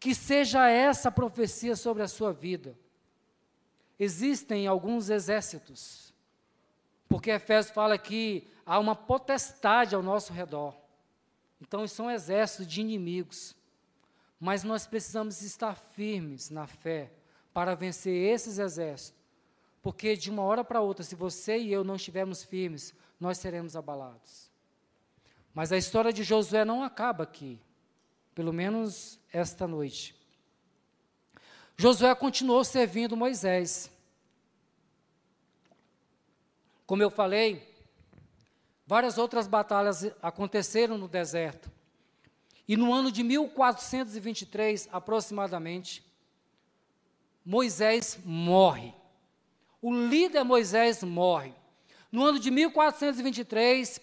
[0.00, 2.76] Que seja essa profecia sobre a sua vida.
[3.98, 6.12] existem alguns exércitos.
[7.08, 10.74] Porque Efésios fala que há uma potestade ao nosso redor.
[11.62, 13.55] Então, são exércitos de inimigos.
[14.38, 17.10] Mas nós precisamos estar firmes na fé
[17.52, 19.18] para vencer esses exércitos.
[19.82, 23.76] Porque de uma hora para outra, se você e eu não estivermos firmes, nós seremos
[23.76, 24.50] abalados.
[25.54, 27.58] Mas a história de Josué não acaba aqui,
[28.34, 30.14] pelo menos esta noite.
[31.76, 33.90] Josué continuou servindo Moisés.
[36.86, 37.66] Como eu falei,
[38.86, 41.70] várias outras batalhas aconteceram no deserto.
[42.68, 46.04] E no ano de 1423, aproximadamente,
[47.44, 48.92] Moisés morre.
[49.80, 51.54] O líder Moisés morre.
[52.10, 54.00] No ano de 1423,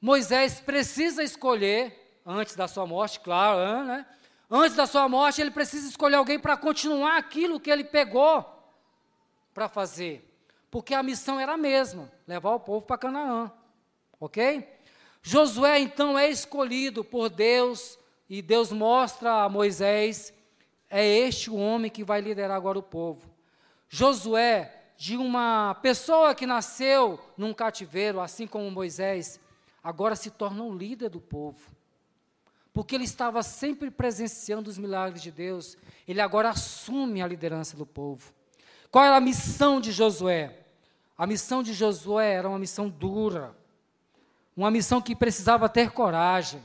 [0.00, 4.06] Moisés precisa escolher, antes da sua morte, claro, né?
[4.50, 8.44] Antes da sua morte, ele precisa escolher alguém para continuar aquilo que ele pegou
[9.54, 10.30] para fazer.
[10.70, 13.50] Porque a missão era a mesma: levar o povo para Canaã.
[14.20, 14.68] Ok?
[15.26, 20.34] Josué, então, é escolhido por Deus, e Deus mostra a Moisés:
[20.90, 23.30] é este o homem que vai liderar agora o povo.
[23.88, 29.40] Josué, de uma pessoa que nasceu num cativeiro, assim como Moisés,
[29.82, 31.70] agora se torna um líder do povo.
[32.70, 35.74] Porque ele estava sempre presenciando os milagres de Deus,
[36.06, 38.30] ele agora assume a liderança do povo.
[38.90, 40.66] Qual era a missão de Josué?
[41.16, 43.56] A missão de Josué era uma missão dura,
[44.56, 46.62] uma missão que precisava ter coragem.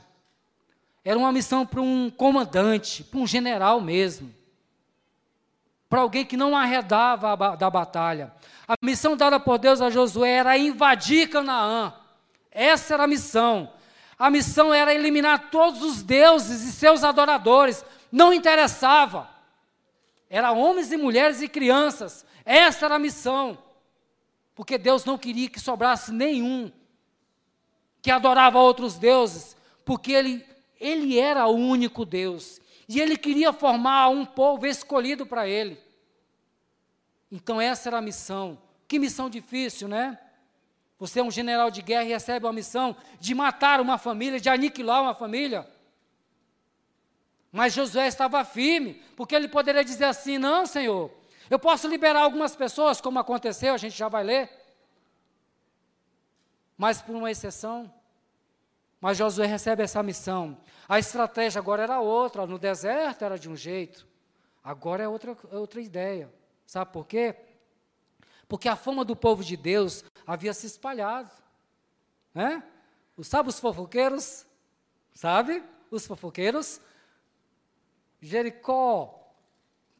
[1.04, 4.32] Era uma missão para um comandante, para um general mesmo.
[5.88, 8.32] Para alguém que não arredava da batalha.
[8.68, 11.92] A missão dada por Deus a Josué era invadir Canaã.
[12.50, 13.72] Essa era a missão.
[14.16, 17.84] A missão era eliminar todos os deuses e seus adoradores.
[18.12, 19.28] Não interessava.
[20.28, 22.24] Era homens e mulheres e crianças.
[22.44, 23.58] Essa era a missão.
[24.54, 26.70] Porque Deus não queria que sobrasse nenhum
[28.02, 30.46] que adorava outros deuses, porque ele,
[30.80, 32.60] ele era o único Deus.
[32.88, 35.78] E ele queria formar um povo escolhido para ele.
[37.30, 38.58] Então essa era a missão.
[38.88, 40.18] Que missão difícil, né?
[40.98, 44.48] Você é um general de guerra e recebe uma missão de matar uma família, de
[44.48, 45.66] aniquilar uma família.
[47.52, 51.10] Mas Josué estava firme, porque ele poderia dizer assim: não, Senhor,
[51.48, 54.59] eu posso liberar algumas pessoas, como aconteceu, a gente já vai ler.
[56.80, 57.92] Mas por uma exceção.
[59.02, 60.56] Mas Josué recebe essa missão.
[60.88, 64.08] A estratégia agora era outra, no deserto era de um jeito.
[64.64, 66.32] Agora é outra, é outra ideia.
[66.66, 67.36] Sabe por quê?
[68.48, 71.30] Porque a fama do povo de Deus havia se espalhado.
[72.32, 72.62] Né?
[73.24, 74.46] Sabe os fofoqueiros?
[75.12, 75.62] Sabe?
[75.90, 76.80] Os fofoqueiros?
[78.22, 79.34] Jericó.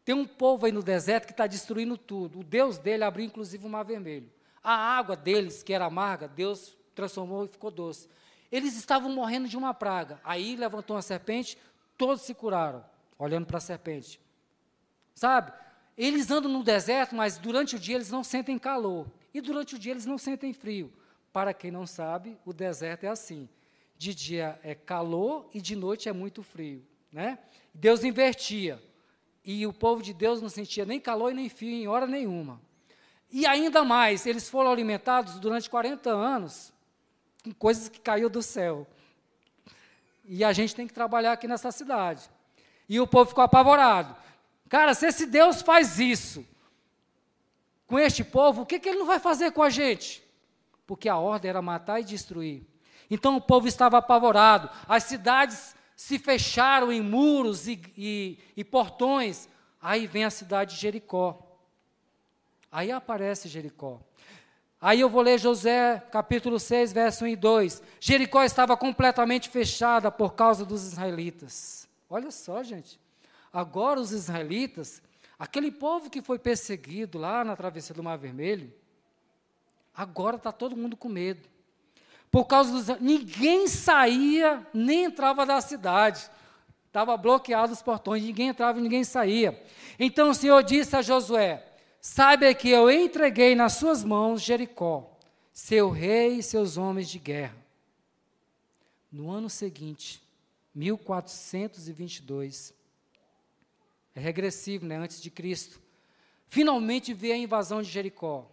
[0.02, 2.40] Tem um povo aí no deserto que está destruindo tudo.
[2.40, 4.32] O Deus dele abriu inclusive o mar vermelho.
[4.62, 8.08] A água deles, que era amarga, Deus transformou e ficou doce.
[8.50, 10.20] Eles estavam morrendo de uma praga.
[10.24, 11.56] Aí levantou uma serpente,
[11.96, 12.84] todos se curaram,
[13.18, 14.20] olhando para a serpente.
[15.14, 15.52] Sabe?
[15.96, 19.06] Eles andam no deserto, mas durante o dia eles não sentem calor.
[19.32, 20.92] E durante o dia eles não sentem frio.
[21.32, 23.48] Para quem não sabe, o deserto é assim.
[23.96, 26.84] De dia é calor e de noite é muito frio.
[27.12, 27.38] Né?
[27.72, 28.82] Deus invertia.
[29.44, 32.60] E o povo de Deus não sentia nem calor e nem frio em hora nenhuma.
[33.32, 36.72] E ainda mais, eles foram alimentados durante 40 anos
[37.44, 38.86] com coisas que caiu do céu.
[40.24, 42.28] E a gente tem que trabalhar aqui nessa cidade.
[42.88, 44.14] E o povo ficou apavorado.
[44.68, 46.46] Cara, se esse Deus faz isso
[47.86, 50.22] com este povo, o que, que ele não vai fazer com a gente?
[50.86, 52.64] Porque a ordem era matar e destruir.
[53.10, 54.70] Então o povo estava apavorado.
[54.88, 59.48] As cidades se fecharam em muros e, e, e portões.
[59.82, 61.49] Aí vem a cidade de Jericó.
[62.70, 64.00] Aí aparece Jericó.
[64.80, 67.82] Aí eu vou ler José, capítulo 6, verso 1 e 2.
[68.00, 71.88] Jericó estava completamente fechada por causa dos israelitas.
[72.08, 72.98] Olha só, gente.
[73.52, 75.02] Agora os israelitas,
[75.38, 78.72] aquele povo que foi perseguido lá na travessia do Mar Vermelho,
[79.94, 81.46] agora está todo mundo com medo.
[82.30, 83.00] Por causa dos.
[83.00, 86.30] Ninguém saía nem entrava da cidade.
[86.86, 89.62] Estava bloqueado os portões, ninguém entrava e ninguém saía.
[89.98, 91.69] Então o Senhor disse a Josué:
[92.00, 95.18] Saiba que eu entreguei nas suas mãos Jericó,
[95.52, 97.56] seu rei e seus homens de guerra.
[99.12, 100.22] No ano seguinte,
[100.74, 102.72] 1422,
[104.14, 105.78] é regressivo, né, antes de Cristo,
[106.48, 108.50] finalmente veio a invasão de Jericó.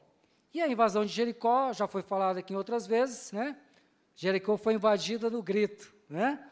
[0.54, 3.56] E a invasão de Jericó, já foi falado aqui em outras vezes, né?
[4.16, 6.44] Jericó foi invadida no grito, né?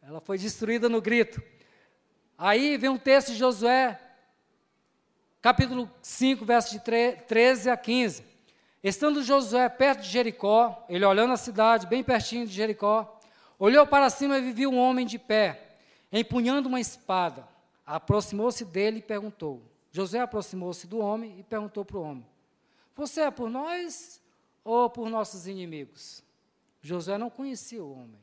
[0.00, 1.42] Ela foi destruída no grito.
[2.38, 3.98] Aí vem um texto de Josué
[5.46, 8.24] capítulo 5, versos de 13 a 15.
[8.82, 13.16] Estando Josué perto de Jericó, ele olhando a cidade, bem pertinho de Jericó,
[13.56, 15.76] olhou para cima e viu um homem de pé,
[16.12, 17.46] empunhando uma espada.
[17.86, 19.62] Aproximou-se dele e perguntou.
[19.92, 22.26] Josué aproximou-se do homem e perguntou para o homem:
[22.96, 24.20] Você é por nós
[24.64, 26.24] ou por nossos inimigos?
[26.82, 28.18] Josué não conhecia o homem.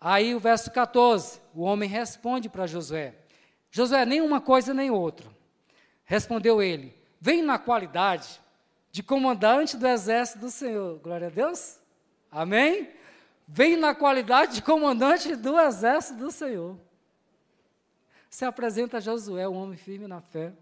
[0.00, 3.14] Aí o verso 14, o homem responde para Josué:
[3.70, 5.36] Josué, nem uma coisa nem outra.
[6.08, 8.40] Respondeu ele: Vem na qualidade
[8.90, 10.98] de comandante do exército do Senhor.
[11.00, 11.78] Glória a Deus.
[12.30, 12.90] Amém?
[13.46, 16.78] Vem na qualidade de comandante do exército do Senhor.
[18.30, 20.54] Se apresenta Josué, um homem firme na fé.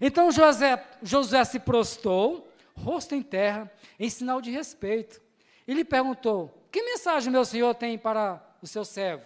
[0.00, 5.20] Então José, Josué se prostou, rosto em terra, em sinal de respeito.
[5.66, 9.24] E lhe perguntou: que mensagem meu senhor tem para o seu servo?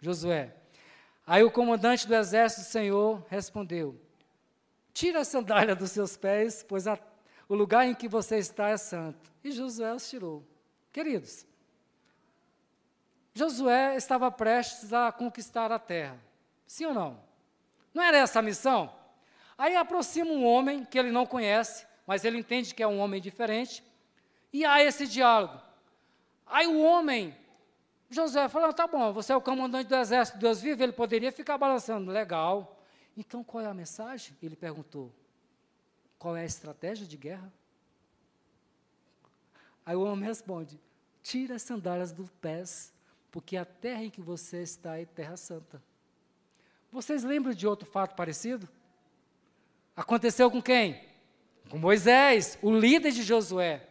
[0.00, 0.54] Josué.
[1.26, 4.00] Aí o comandante do exército do Senhor respondeu:
[4.92, 6.98] Tira a sandália dos seus pés, pois a,
[7.48, 9.32] o lugar em que você está é santo.
[9.42, 10.44] E Josué os tirou.
[10.92, 11.46] Queridos,
[13.34, 16.18] Josué estava prestes a conquistar a terra.
[16.66, 17.20] Sim ou não?
[17.94, 18.92] Não era essa a missão?
[19.56, 23.20] Aí aproxima um homem que ele não conhece, mas ele entende que é um homem
[23.20, 23.82] diferente,
[24.52, 25.60] e há esse diálogo.
[26.46, 27.34] Aí o homem,
[28.10, 31.56] José, falou: tá bom, você é o comandante do exército, Deus vive, ele poderia ficar
[31.56, 32.71] balançando, legal.
[33.16, 34.36] Então qual é a mensagem?
[34.42, 35.12] Ele perguntou:
[36.18, 37.52] qual é a estratégia de guerra?
[39.84, 40.80] Aí o homem responde:
[41.22, 42.92] tira as sandálias dos pés,
[43.30, 45.82] porque a terra em que você está é terra santa.
[46.90, 48.68] Vocês lembram de outro fato parecido?
[49.96, 51.02] Aconteceu com quem?
[51.68, 53.88] Com Moisés, o líder de Josué.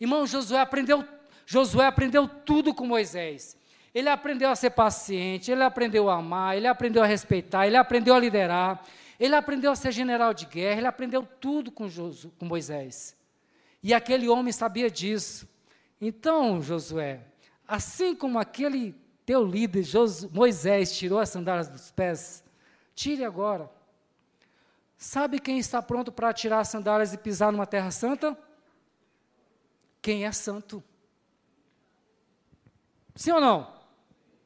[0.00, 1.06] Irmão, Josué aprendeu
[1.46, 3.56] Josué aprendeu tudo com Moisés.
[3.94, 8.14] Ele aprendeu a ser paciente, ele aprendeu a amar, ele aprendeu a respeitar, ele aprendeu
[8.14, 8.82] a liderar,
[9.20, 11.86] ele aprendeu a ser general de guerra, ele aprendeu tudo com,
[12.38, 13.16] com Moisés.
[13.82, 15.46] E aquele homem sabia disso.
[16.00, 17.20] Então, Josué,
[17.68, 18.94] assim como aquele
[19.26, 19.84] teu líder,
[20.32, 22.42] Moisés, tirou as sandálias dos pés,
[22.94, 23.70] tire agora.
[24.96, 28.38] Sabe quem está pronto para tirar as sandálias e pisar numa terra santa?
[30.00, 30.82] Quem é santo.
[33.14, 33.81] Sim ou não?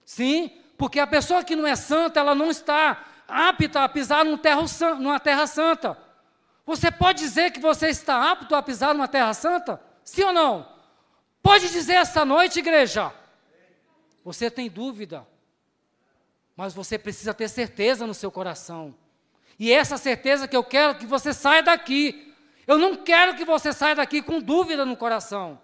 [0.07, 4.39] Sim, porque a pessoa que não é santa, ela não está apta a pisar numa
[4.39, 4.63] terra,
[4.99, 5.99] numa terra santa.
[6.65, 9.81] Você pode dizer que você está apto a pisar numa terra santa?
[10.05, 10.69] Sim ou não?
[11.43, 13.13] Pode dizer essa noite, igreja.
[14.25, 15.27] Você tem dúvida,
[16.57, 18.95] mas você precisa ter certeza no seu coração.
[19.59, 22.35] E essa certeza que eu quero que você saia daqui.
[22.67, 25.61] Eu não quero que você saia daqui com dúvida no coração.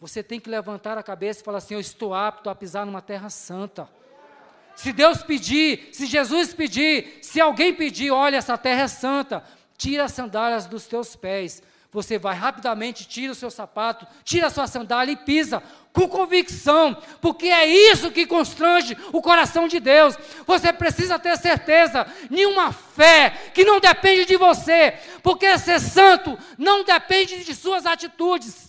[0.00, 3.02] Você tem que levantar a cabeça e falar assim: Eu estou apto a pisar numa
[3.02, 3.88] terra santa.
[4.76, 9.42] Se Deus pedir, se Jesus pedir, se alguém pedir, olha, essa terra é santa,
[9.76, 11.60] tira as sandálias dos teus pés.
[11.90, 16.96] Você vai rapidamente, tira o seu sapato, tira a sua sandália e pisa com convicção,
[17.20, 20.16] porque é isso que constrange o coração de Deus.
[20.46, 26.84] Você precisa ter certeza, nenhuma fé que não depende de você, porque ser santo não
[26.84, 28.67] depende de suas atitudes.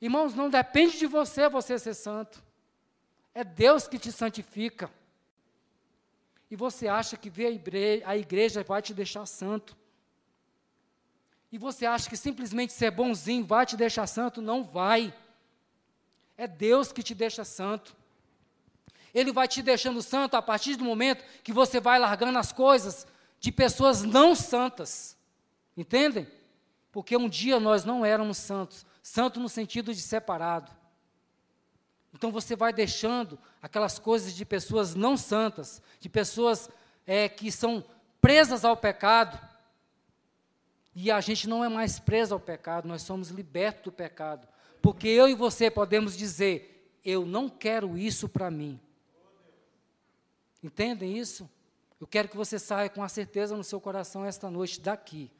[0.00, 2.42] Irmãos, não depende de você você ser santo.
[3.34, 4.90] É Deus que te santifica.
[6.50, 7.62] E você acha que ver
[8.04, 9.76] a igreja vai te deixar santo.
[11.52, 14.40] E você acha que simplesmente ser bonzinho vai te deixar santo?
[14.40, 15.12] Não vai.
[16.36, 17.94] É Deus que te deixa santo.
[19.12, 23.06] Ele vai te deixando santo a partir do momento que você vai largando as coisas
[23.40, 25.16] de pessoas não santas.
[25.76, 26.26] Entendem?
[26.92, 30.70] Porque um dia nós não éramos santos, santo no sentido de separado.
[32.12, 36.68] Então você vai deixando aquelas coisas de pessoas não santas, de pessoas
[37.06, 37.84] é, que são
[38.20, 39.38] presas ao pecado.
[40.94, 44.46] E a gente não é mais preso ao pecado, nós somos libertos do pecado.
[44.82, 48.80] Porque eu e você podemos dizer: eu não quero isso para mim.
[50.62, 51.48] Entendem isso?
[52.00, 55.30] Eu quero que você saia com a certeza no seu coração esta noite daqui.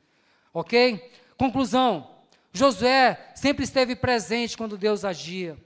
[0.53, 1.12] Ok?
[1.37, 2.19] Conclusão.
[2.53, 5.57] Josué sempre esteve presente quando Deus agia.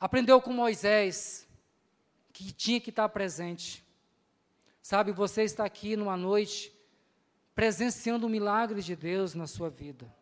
[0.00, 1.46] Aprendeu com Moisés
[2.32, 3.84] que tinha que estar presente.
[4.82, 6.72] Sabe, você está aqui numa noite
[7.54, 10.12] presenciando o milagre de Deus na sua vida.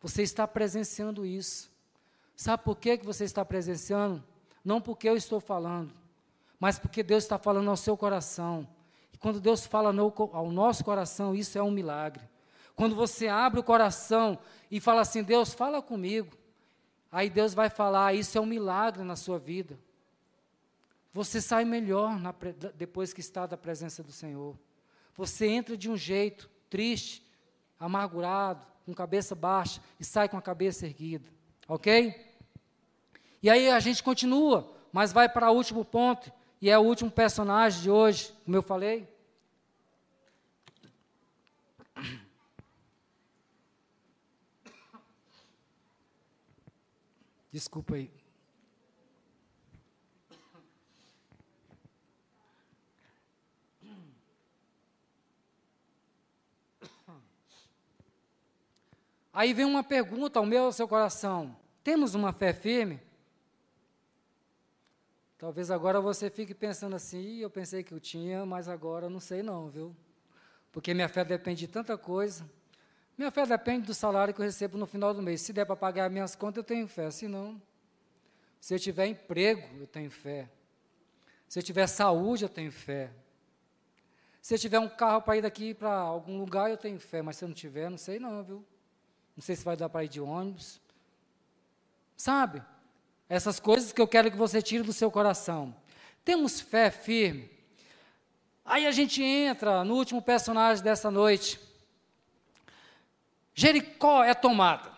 [0.00, 1.70] Você está presenciando isso.
[2.34, 4.24] Sabe por que, que você está presenciando?
[4.64, 5.92] Não porque eu estou falando,
[6.58, 8.66] mas porque Deus está falando ao seu coração.
[9.12, 12.31] E quando Deus fala no, ao nosso coração, isso é um milagre.
[12.74, 14.38] Quando você abre o coração
[14.70, 16.36] e fala assim: Deus, fala comigo.
[17.10, 19.78] Aí Deus vai falar: Isso é um milagre na sua vida.
[21.12, 22.34] você sai melhor na,
[22.74, 24.58] depois que está da presença do Senhor.
[25.14, 27.22] Você entra de um jeito triste,
[27.78, 31.28] amargurado, com cabeça baixa e sai com a cabeça erguida.
[31.68, 32.14] Ok?
[33.42, 37.10] E aí a gente continua, mas vai para o último ponto, e é o último
[37.10, 39.11] personagem de hoje, como eu falei.
[47.52, 48.10] Desculpa aí.
[59.34, 63.00] Aí vem uma pergunta ao meu ao seu coração: temos uma fé firme?
[65.36, 69.42] Talvez agora você fique pensando assim, eu pensei que eu tinha, mas agora não sei
[69.42, 69.96] não, viu?
[70.70, 72.48] Porque minha fé depende de tanta coisa.
[73.22, 75.42] Minha fé depende do salário que eu recebo no final do mês.
[75.42, 77.08] Se der para pagar minhas contas, eu tenho fé.
[77.08, 77.62] Se não,
[78.60, 80.50] se eu tiver emprego, eu tenho fé.
[81.48, 83.12] Se eu tiver saúde, eu tenho fé.
[84.40, 87.22] Se eu tiver um carro para ir daqui para algum lugar, eu tenho fé.
[87.22, 88.64] Mas se eu não tiver, não sei não, viu?
[89.36, 90.80] Não sei se vai dar para ir de ônibus.
[92.16, 92.60] Sabe?
[93.28, 95.72] Essas coisas que eu quero que você tire do seu coração.
[96.24, 97.48] Temos fé firme.
[98.64, 101.70] Aí a gente entra no último personagem dessa noite.
[103.54, 104.90] Jericó é tomada.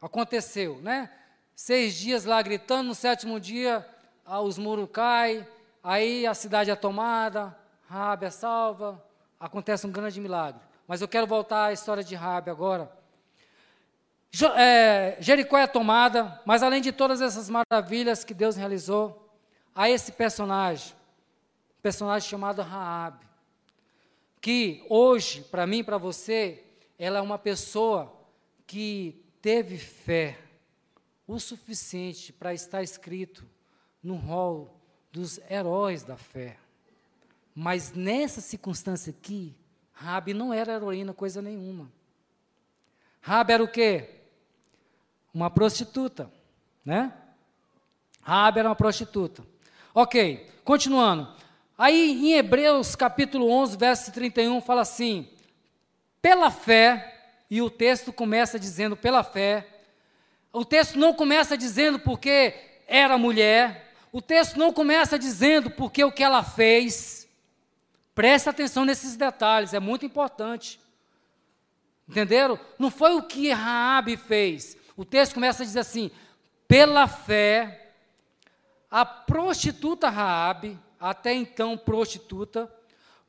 [0.00, 1.10] Aconteceu, né?
[1.54, 3.86] Seis dias lá gritando, no sétimo dia
[4.24, 5.46] ah, os muros caem,
[5.82, 7.56] aí a cidade é tomada,
[7.88, 9.04] Rabi é salva,
[9.38, 10.60] acontece um grande milagre.
[10.86, 13.02] Mas eu quero voltar à história de Rabi agora
[14.56, 19.30] é, Jericó é tomada, mas além de todas essas maravilhas que Deus realizou,
[19.74, 20.94] há esse personagem,
[21.82, 23.18] personagem chamado Raab,
[24.40, 26.64] que hoje, para mim e para você,
[27.04, 28.12] ela é uma pessoa
[28.66, 30.38] que teve fé
[31.26, 33.44] o suficiente para estar escrito
[34.02, 34.80] no rol
[35.10, 36.58] dos heróis da fé.
[37.54, 39.54] Mas nessa circunstância aqui,
[39.92, 41.90] Rabi não era heroína coisa nenhuma.
[43.20, 44.22] Rabi era o quê?
[45.32, 46.30] uma prostituta,
[46.84, 47.12] né?
[48.20, 49.44] Raabe era uma prostituta.
[49.94, 51.28] Ok, continuando.
[51.76, 55.28] Aí em Hebreus capítulo 11, verso 31, fala assim:
[56.22, 57.12] pela fé,
[57.50, 59.66] e o texto começa dizendo pela fé.
[60.52, 62.54] O texto não começa dizendo porque
[62.86, 63.92] era mulher.
[64.10, 67.28] O texto não começa dizendo porque o que ela fez.
[68.14, 70.80] Preste atenção nesses detalhes, é muito importante.
[72.08, 72.58] Entenderam?
[72.78, 74.76] Não foi o que Raabe fez.
[74.96, 76.10] O texto começa a dizer assim:
[76.68, 77.92] pela fé,
[78.90, 82.72] a prostituta Raabe, até então prostituta,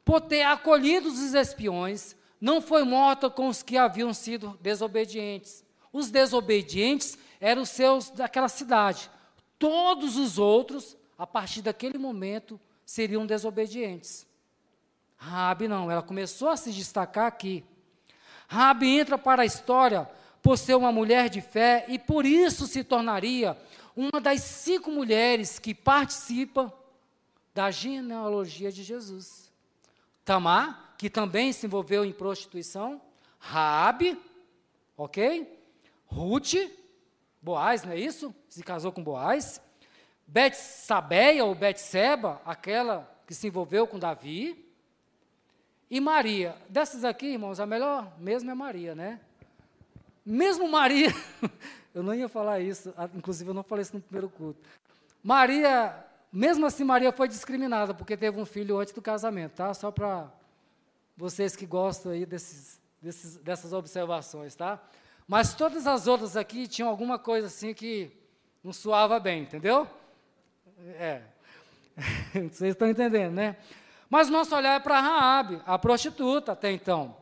[0.05, 5.63] por ter acolhido os espiões, não foi morta com os que haviam sido desobedientes.
[5.93, 9.09] Os desobedientes eram os seus daquela cidade.
[9.57, 14.27] Todos os outros, a partir daquele momento, seriam desobedientes.
[15.15, 17.63] Rabi não, ela começou a se destacar aqui.
[18.49, 20.05] Rabi entra para a história
[20.41, 23.57] por ser uma mulher de fé e por isso se tornaria
[23.95, 26.73] uma das cinco mulheres que participa
[27.53, 29.49] da genealogia de Jesus.
[30.25, 33.01] Tamar, que também se envolveu em prostituição,
[33.37, 34.17] Raabe,
[34.95, 35.61] ok?
[36.05, 36.53] Ruth,
[37.41, 38.33] Boaz, não é isso?
[38.47, 39.59] Se casou com Boaz.
[40.25, 44.65] Betsabeia ou Betseba, aquela que se envolveu com Davi.
[45.91, 46.55] E Maria.
[46.69, 49.19] Dessas aqui, irmãos, a melhor mesmo é Maria, né?
[50.25, 51.09] Mesmo Maria,
[51.93, 54.61] eu não ia falar isso, inclusive eu não falei isso no primeiro culto.
[55.21, 56.01] Maria,
[56.31, 59.73] mesmo assim, Maria foi discriminada porque teve um filho antes do casamento, tá?
[59.73, 60.31] Só para
[61.15, 64.81] vocês que gostam aí desses, desses, dessas observações, tá?
[65.27, 68.11] Mas todas as outras aqui tinham alguma coisa assim que
[68.63, 69.87] não suava bem, entendeu?
[70.95, 71.21] É.
[72.33, 73.57] Vocês estão entendendo, né?
[74.09, 77.15] Mas nosso olhar é para Raabe, a prostituta até então.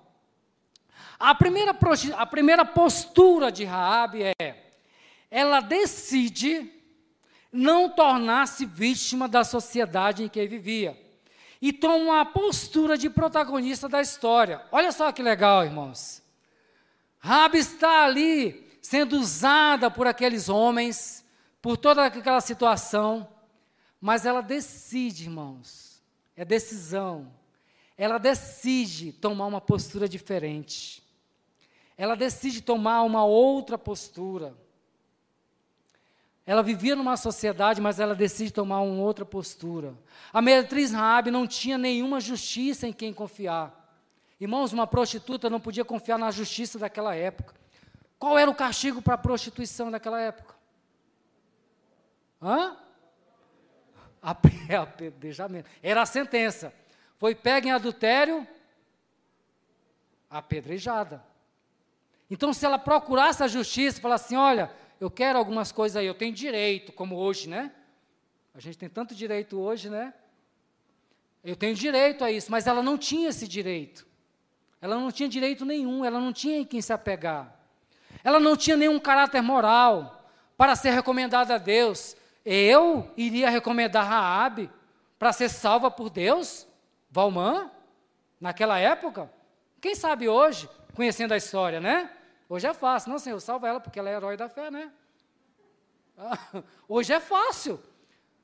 [1.20, 1.78] A primeira,
[2.18, 4.74] a primeira postura de Raabe é:
[5.30, 6.72] ela decide
[7.52, 10.98] não tornar-se vítima da sociedade em que vivia
[11.62, 14.66] e toma uma postura de protagonista da história.
[14.72, 16.24] Olha só que legal, irmãos.
[17.20, 21.24] Raabe está ali sendo usada por aqueles homens,
[21.62, 23.28] por toda aquela situação,
[24.00, 26.02] mas ela decide, irmãos,
[26.36, 27.32] é decisão.
[27.96, 31.02] Ela decide tomar uma postura diferente
[32.02, 34.58] ela decide tomar uma outra postura.
[36.52, 39.94] Ela vivia numa sociedade, mas ela decide tomar uma outra postura.
[40.34, 43.74] A meretriz Raabe não tinha nenhuma justiça em quem confiar.
[44.38, 47.56] Irmãos, uma prostituta não podia confiar na justiça daquela época.
[48.20, 50.54] Qual era o castigo para a prostituição daquela época?
[52.42, 52.76] Hã?
[54.22, 55.70] apedrejamento.
[55.82, 56.74] Era a sentença.
[57.18, 58.46] Foi pega em adultério,
[60.30, 61.24] apedrejada.
[62.30, 64.70] Então, se ela procurasse a justiça, falasse assim: olha,
[65.02, 67.72] eu quero algumas coisas aí, eu tenho direito, como hoje, né?
[68.54, 70.14] A gente tem tanto direito hoje, né?
[71.44, 74.06] Eu tenho direito a isso, mas ela não tinha esse direito.
[74.80, 77.52] Ela não tinha direito nenhum, ela não tinha em quem se apegar.
[78.24, 80.24] Ela não tinha nenhum caráter moral
[80.56, 82.16] para ser recomendada a Deus.
[82.46, 84.70] Eu iria recomendar Raabe
[85.18, 86.68] para ser salva por Deus?
[87.10, 87.72] Valmã?
[88.40, 89.34] Naquela época?
[89.82, 92.12] Quem sabe hoje, conhecendo a história, né?
[92.52, 93.10] Hoje é fácil.
[93.10, 94.92] Não, Senhor, salva ela porque ela é herói da fé, né?
[96.86, 97.82] hoje é fácil.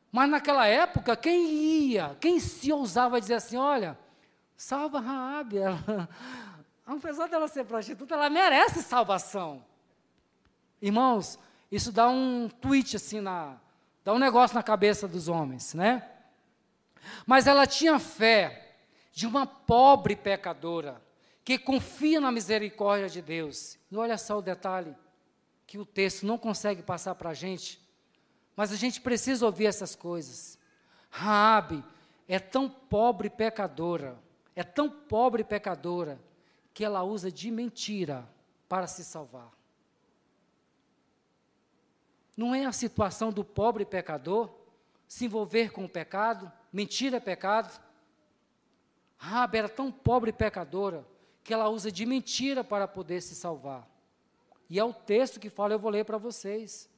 [0.10, 4.00] Mas naquela época, quem ia, quem se ousava dizer assim, olha,
[4.56, 6.08] salva Raabe, ela,
[6.88, 9.62] apesar dela ser prostituta, ela merece salvação.
[10.82, 11.38] Irmãos,
[11.70, 13.58] isso dá um tweet assim na,
[14.06, 16.10] dá um negócio na cabeça dos homens, né?
[17.26, 18.78] Mas ela tinha fé
[19.12, 21.02] de uma pobre pecadora
[21.44, 23.77] que confia na misericórdia de Deus.
[23.90, 24.96] E olha só o detalhe
[25.66, 27.80] que o texto não consegue passar para a gente,
[28.56, 30.58] mas a gente precisa ouvir essas coisas.
[31.10, 31.84] Raabe
[32.28, 34.18] é tão pobre pecadora,
[34.56, 36.20] é tão pobre pecadora
[36.74, 38.28] que ela usa de mentira
[38.68, 39.52] para se salvar.
[42.36, 44.50] Não é a situação do pobre pecador
[45.08, 47.82] se envolver com o pecado, mentira é pecado.
[49.18, 51.06] Raabe era tão pobre pecadora
[51.48, 53.88] que ela usa de mentira para poder se salvar.
[54.70, 56.90] E é o texto que fala, eu vou ler para vocês.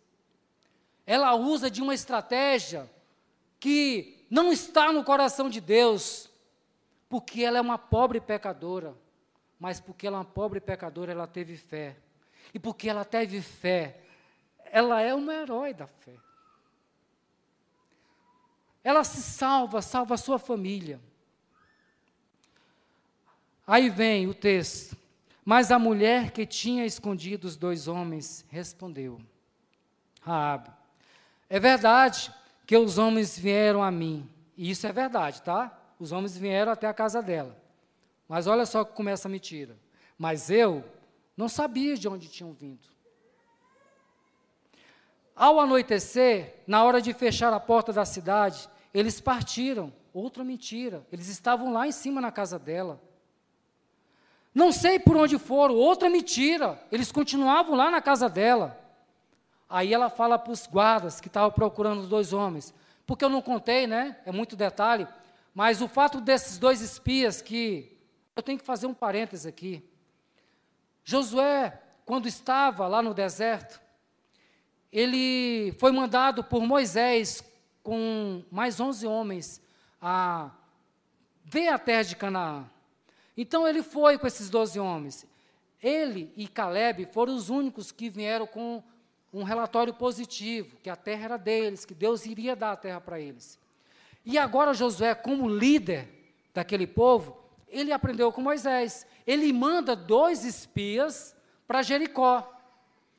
[1.05, 2.89] Ela usa de uma estratégia
[3.59, 6.31] que não está no coração de Deus,
[7.07, 8.95] porque ela é uma pobre pecadora,
[9.59, 11.95] mas porque ela é uma pobre pecadora, ela teve fé.
[12.51, 14.01] E porque ela teve fé,
[14.65, 16.15] ela é uma herói da fé.
[18.83, 20.99] Ela se salva, salva a sua família.
[23.69, 24.97] Aí vem o texto.
[25.45, 29.21] Mas a mulher que tinha escondido os dois homens respondeu:
[30.21, 30.71] Raabe,
[31.47, 32.33] é verdade
[32.65, 34.27] que os homens vieram a mim.
[34.57, 35.79] E isso é verdade, tá?
[35.99, 37.55] Os homens vieram até a casa dela.
[38.27, 39.77] Mas olha só que começa a mentira.
[40.17, 40.83] Mas eu
[41.37, 42.87] não sabia de onde tinham vindo.
[45.35, 49.93] Ao anoitecer, na hora de fechar a porta da cidade, eles partiram.
[50.11, 51.05] Outra mentira.
[51.11, 52.99] Eles estavam lá em cima na casa dela.
[54.59, 56.77] Não sei por onde foram, outra mentira.
[56.91, 58.77] Eles continuavam lá na casa dela.
[59.69, 62.73] Aí ela fala para os guardas que estavam procurando os dois homens.
[63.07, 64.17] Porque eu não contei, né?
[64.25, 65.07] É muito detalhe.
[65.55, 67.97] Mas o fato desses dois espias que.
[68.35, 69.81] Eu tenho que fazer um parêntese aqui.
[71.05, 73.79] Josué, quando estava lá no deserto,
[74.91, 77.41] ele foi mandado por Moisés
[77.81, 79.61] com mais 11 homens
[80.01, 80.51] a
[81.45, 82.69] ver a terra de Canaã.
[83.41, 85.25] Então ele foi com esses doze homens.
[85.81, 88.83] Ele e Caleb foram os únicos que vieram com
[89.31, 93.17] um relatório positivo, que a terra era deles, que Deus iria dar a terra para
[93.17, 93.57] eles.
[94.25, 96.09] E agora Josué, como líder
[96.53, 97.37] daquele povo,
[97.69, 99.07] ele aprendeu com Moisés.
[99.25, 101.33] Ele manda dois espias
[101.65, 102.53] para Jericó.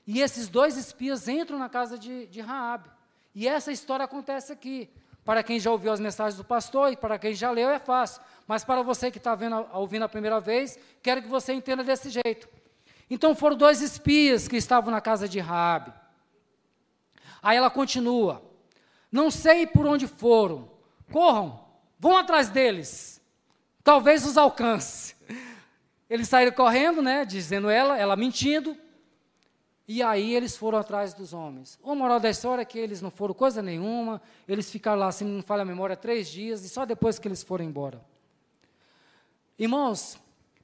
[0.07, 2.91] E esses dois espias entram na casa de, de Raabe.
[3.35, 4.91] E essa história acontece aqui.
[5.25, 8.23] Para quem já ouviu as mensagens do pastor e para quem já leu é fácil.
[8.47, 9.37] Mas para você que está
[9.75, 12.49] ouvindo a primeira vez, quero que você entenda desse jeito.
[13.09, 15.93] Então foram dois espias que estavam na casa de Raabe.
[17.43, 18.43] Aí ela continua:
[19.11, 20.71] Não sei por onde foram.
[21.13, 21.65] Corram,
[21.99, 23.21] vão atrás deles.
[23.83, 25.17] Talvez os alcance.
[26.09, 28.77] Eles saíram correndo, né, dizendo ela, ela mentindo.
[29.93, 31.77] E aí eles foram atrás dos homens.
[31.83, 35.25] O moral da história é que eles não foram coisa nenhuma, eles ficaram lá, se
[35.25, 38.01] não falha a memória, três dias, e só depois que eles foram embora.
[39.59, 40.17] Irmãos,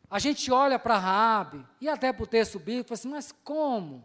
[0.08, 3.34] a gente olha para Raabe e até para o texto bíblico e fala assim, mas
[3.42, 4.04] como?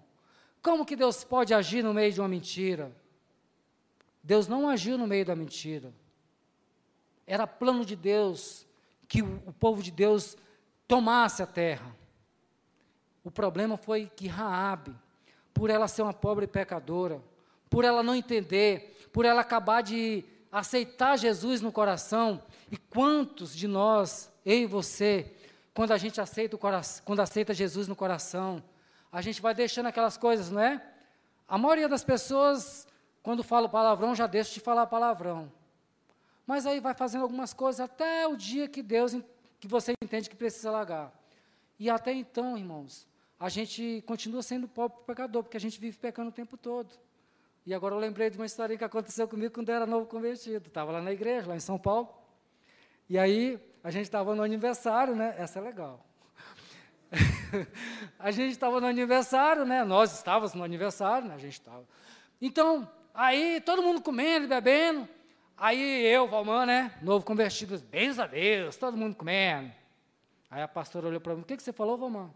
[0.59, 2.91] Como que Deus pode agir no meio de uma mentira?
[4.23, 5.93] Deus não agiu no meio da mentira.
[7.27, 8.65] Era plano de Deus
[9.07, 10.35] que o povo de Deus
[10.87, 11.95] tomasse a terra.
[13.23, 14.95] O problema foi que Raabe
[15.53, 17.21] por ela ser uma pobre pecadora,
[17.69, 22.41] por ela não entender, por ela acabar de aceitar Jesus no coração.
[22.71, 25.33] E quantos de nós, eu e você,
[25.73, 28.63] quando a gente aceita o coração, quando aceita Jesus no coração,
[29.11, 30.81] a gente vai deixando aquelas coisas, não é?
[31.47, 32.87] A maioria das pessoas,
[33.21, 35.51] quando fala palavrão, já deixa de falar palavrão.
[36.47, 39.15] Mas aí vai fazendo algumas coisas até o dia que Deus,
[39.59, 41.13] que você entende que precisa largar.
[41.77, 43.07] E até então, irmãos,
[43.41, 46.93] a gente continua sendo pobre pecador, porque a gente vive pecando o tempo todo.
[47.65, 50.67] E agora eu lembrei de uma história que aconteceu comigo quando eu era novo convertido.
[50.67, 52.07] Estava lá na igreja, lá em São Paulo.
[53.09, 55.33] E aí, a gente estava no aniversário, né?
[55.39, 56.05] Essa é legal.
[58.19, 59.83] a gente estava no aniversário, né?
[59.83, 61.33] Nós estávamos no aniversário, né?
[61.33, 61.83] A gente estava.
[62.39, 65.09] Então, aí todo mundo comendo, bebendo.
[65.57, 66.95] Aí eu, Valmã, né?
[67.01, 69.71] Novo convertido, bens a Deus, todo mundo comendo.
[70.51, 72.29] Aí a pastora olhou para mim, o que, que você falou, Valmã?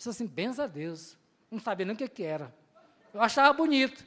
[0.00, 1.14] Disse assim, bens a Deus.
[1.50, 2.50] Não sabia nem o que, que era.
[3.12, 4.02] Eu achava bonito.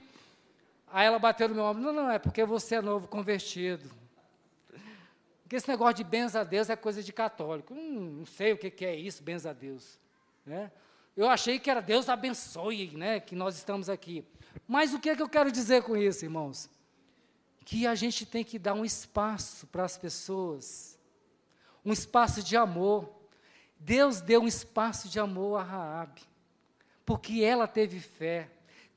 [0.91, 3.91] Aí ela bateu no meu ombro, não, não, é porque você é novo convertido.
[5.43, 7.75] Porque esse negócio de benza a Deus é coisa de católico.
[7.75, 9.99] Hum, não sei o que, que é isso, benza a Deus.
[10.43, 10.71] Né?
[11.15, 14.25] Eu achei que era Deus abençoe, né, que nós estamos aqui.
[14.67, 16.71] Mas o que é que eu quero dizer com isso, irmãos?
[17.63, 20.97] Que a gente tem que dar um espaço para as pessoas,
[21.85, 23.22] um espaço de amor.
[23.85, 26.21] Deus deu um espaço de amor a Raabe,
[27.05, 28.47] porque ela teve fé.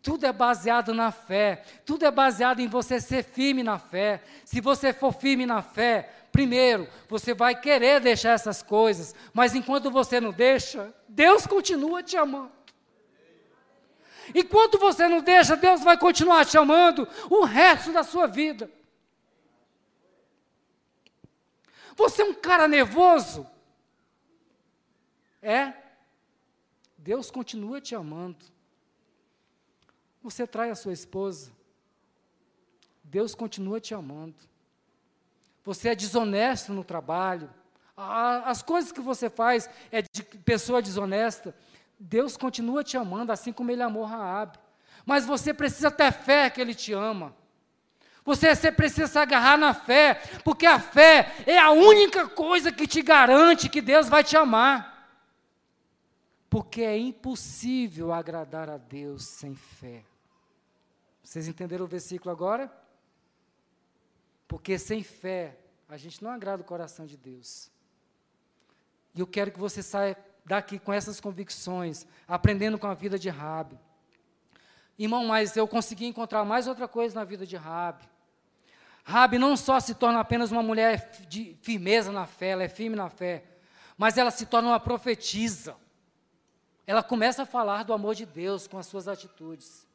[0.00, 4.22] Tudo é baseado na fé, tudo é baseado em você ser firme na fé.
[4.44, 9.90] Se você for firme na fé, primeiro, você vai querer deixar essas coisas, mas enquanto
[9.90, 12.52] você não deixa, Deus continua te amando.
[14.32, 18.70] Enquanto você não deixa, Deus vai continuar te amando o resto da sua vida.
[21.96, 23.55] Você é um cara nervoso?
[25.46, 25.72] É?
[26.98, 28.44] Deus continua te amando.
[30.20, 31.52] Você trai a sua esposa.
[33.04, 34.34] Deus continua te amando.
[35.64, 37.48] Você é desonesto no trabalho.
[37.96, 41.54] As coisas que você faz é de pessoa desonesta.
[41.96, 44.58] Deus continua te amando, assim como Ele amou Raab.
[45.04, 47.32] Mas você precisa ter fé que Ele te ama.
[48.24, 52.88] Você, você precisa se agarrar na fé, porque a fé é a única coisa que
[52.88, 54.95] te garante que Deus vai te amar.
[56.48, 60.04] Porque é impossível agradar a Deus sem fé.
[61.22, 62.72] Vocês entenderam o versículo agora?
[64.46, 67.70] Porque sem fé, a gente não agrada o coração de Deus.
[69.14, 73.28] E eu quero que você saia daqui com essas convicções, aprendendo com a vida de
[73.28, 73.78] Rabi.
[74.98, 78.08] Irmão, mas eu consegui encontrar mais outra coisa na vida de Rabi.
[79.04, 82.96] Rabi não só se torna apenas uma mulher de firmeza na fé, ela é firme
[82.96, 83.44] na fé,
[83.96, 85.76] mas ela se torna uma profetisa.
[86.86, 89.86] Ela começa a falar do amor de Deus com as suas atitudes.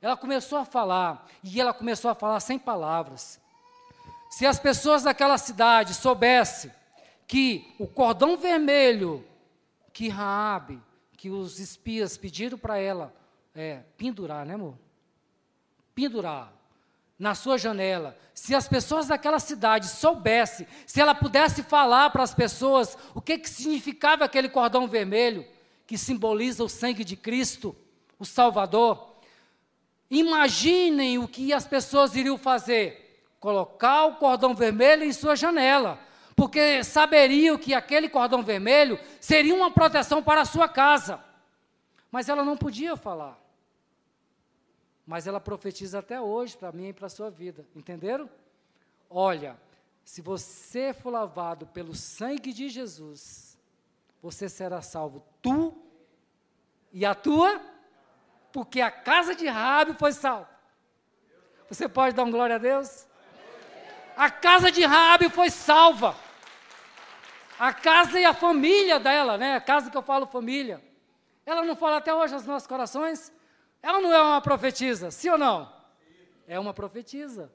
[0.00, 3.40] Ela começou a falar, e ela começou a falar sem palavras.
[4.30, 6.72] Se as pessoas daquela cidade soubessem
[7.26, 9.24] que o cordão vermelho
[9.92, 10.80] que Raabe,
[11.16, 13.14] que os espias pediram para ela
[13.54, 14.76] é, pendurar, né, amor?
[15.94, 16.52] Pendurar
[17.18, 18.16] na sua janela.
[18.34, 23.38] Se as pessoas daquela cidade soubessem, se ela pudesse falar para as pessoas o que,
[23.38, 25.46] que significava aquele cordão vermelho,
[25.92, 27.76] que simboliza o sangue de Cristo,
[28.18, 29.12] o Salvador,
[30.14, 35.98] Imaginem o que as pessoas iriam fazer: colocar o cordão vermelho em sua janela,
[36.36, 41.18] porque saberiam que aquele cordão vermelho seria uma proteção para a sua casa.
[42.10, 43.40] Mas ela não podia falar.
[45.06, 48.28] Mas ela profetiza até hoje para mim e para a sua vida, entenderam?
[49.08, 49.58] Olha,
[50.04, 53.56] se você for lavado pelo sangue de Jesus,
[54.22, 55.81] você será salvo, tu
[56.92, 57.60] e a tua
[58.52, 60.48] porque a casa de Rabi foi salva.
[61.68, 63.06] Você pode dar um glória a Deus?
[64.14, 66.14] A casa de Rabi foi salva.
[67.58, 69.56] A casa e a família dela, né?
[69.56, 70.82] A casa que eu falo família.
[71.46, 73.32] Ela não fala até hoje aos nossos corações?
[73.82, 75.72] Ela não é uma profetisa, sim ou não?
[76.46, 77.50] É uma profetisa.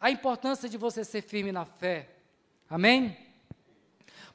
[0.00, 2.10] A importância de você ser firme na fé.
[2.68, 3.23] Amém?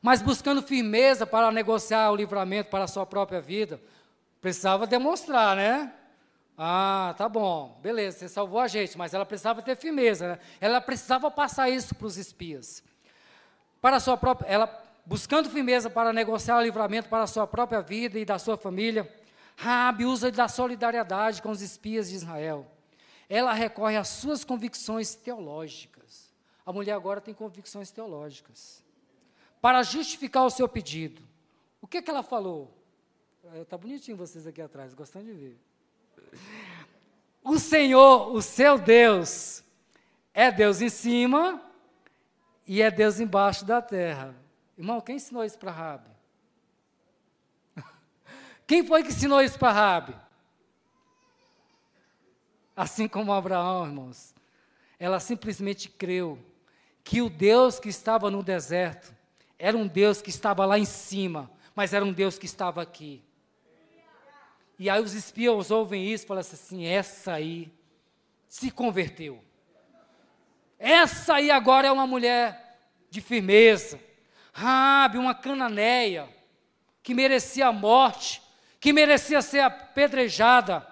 [0.02, 3.82] Mas buscando firmeza para negociar o livramento para a sua própria vida,
[4.42, 5.94] Precisava demonstrar, né?
[6.58, 10.40] Ah, tá bom, beleza, você salvou a gente, mas ela precisava ter firmeza, né?
[10.60, 12.84] Ela precisava passar isso para os espias.
[13.82, 17.82] Para a sua própria, ela buscando firmeza para negociar o livramento para a sua própria
[17.82, 19.10] vida e da sua família,
[19.56, 22.66] Rabi usa da solidariedade com os espias de Israel.
[23.30, 26.34] Ela recorre às suas convicções teológicas.
[26.66, 28.84] A mulher agora tem convicções teológicas.
[29.62, 31.22] Para justificar o seu pedido.
[31.82, 32.74] O que, que ela falou?
[33.56, 35.60] Está é, bonitinho vocês aqui atrás, gostando de ver.
[37.44, 39.64] O Senhor, o seu Deus,
[40.34, 41.62] é Deus em cima
[42.68, 44.36] e é Deus embaixo da terra.
[44.78, 46.10] Irmão, quem ensinou isso para Rabi?
[48.68, 50.16] Quem foi que ensinou isso para Rabi?
[52.76, 54.34] Assim como Abraão, irmãos.
[54.98, 56.38] Ela simplesmente creu
[57.04, 59.14] que o Deus que estava no deserto
[59.60, 63.22] era um Deus que estava lá em cima, mas era um Deus que estava aqui.
[64.80, 67.70] E aí os espias ouvem isso e falam assim: essa aí
[68.48, 69.44] se converteu.
[70.80, 72.80] Essa aí agora é uma mulher
[73.10, 74.00] de firmeza.
[74.54, 76.28] Rabi, uma cananeia,
[77.04, 78.42] que merecia a morte,
[78.80, 80.88] que merecia ser apedrejada.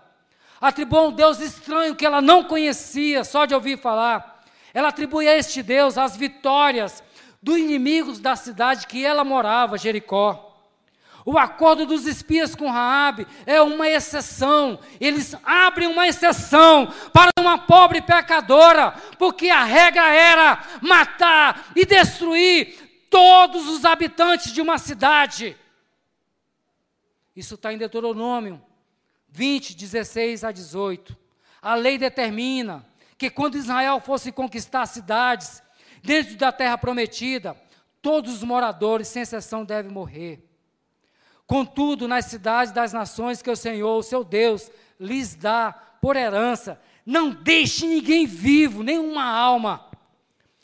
[0.60, 4.44] Atribuiu a um Deus estranho que ela não conhecia, só de ouvir falar.
[4.74, 7.02] Ela atribui a este Deus as vitórias
[7.48, 10.44] dos inimigos da cidade que ela morava, Jericó.
[11.26, 14.78] O acordo dos espias com Raabe é uma exceção.
[15.00, 23.08] Eles abrem uma exceção para uma pobre pecadora, porque a regra era matar e destruir
[23.10, 25.56] todos os habitantes de uma cidade.
[27.34, 28.62] Isso está em Deuteronômio
[29.30, 31.16] 20, 16 a 18.
[31.62, 32.86] A lei determina
[33.18, 35.62] que quando Israel fosse conquistar cidades
[36.08, 37.54] dentro da terra prometida,
[38.02, 40.42] todos os moradores, sem exceção, devem morrer.
[41.46, 46.80] Contudo, nas cidades das nações que o Senhor, o seu Deus, lhes dá por herança,
[47.06, 49.86] não deixe ninguém vivo, nenhuma alma.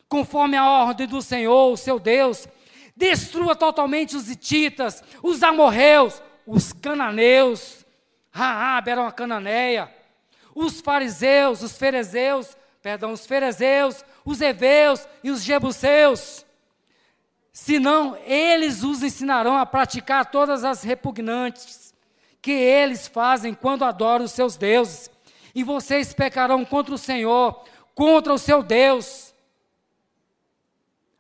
[0.08, 2.48] Conforme a ordem do Senhor, o seu Deus,
[2.96, 7.86] destrua totalmente os hititas, os amorreus, os cananeus.
[8.32, 9.94] Raab era uma cananeia.
[10.56, 16.46] Os fariseus, os ferezeus, perdão, os ferezeus, os heveus e os jebuseus
[17.54, 21.94] senão eles os ensinarão a praticar todas as repugnantes
[22.42, 25.10] que eles fazem quando adoram os seus deuses.
[25.56, 27.64] E vocês pecarão contra o Senhor,
[27.94, 29.34] contra o seu Deus.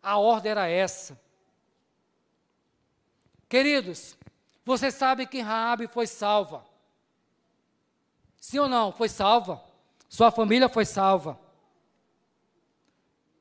[0.01, 1.18] A ordem era essa.
[3.47, 4.18] Queridos,
[4.66, 6.66] vocês sabem que Raabe foi salva.
[8.41, 8.91] Sim ou não?
[8.91, 9.64] Foi salva.
[10.10, 11.39] Sua família foi salva.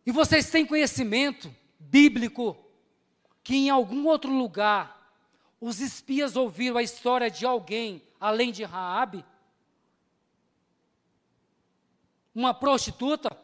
[0.04, 2.56] E vocês têm conhecimento bíblico
[3.42, 5.00] que em algum outro lugar
[5.60, 9.24] os espias ouviram a história de alguém além de Raabe?
[12.34, 13.36] Uma prostituta?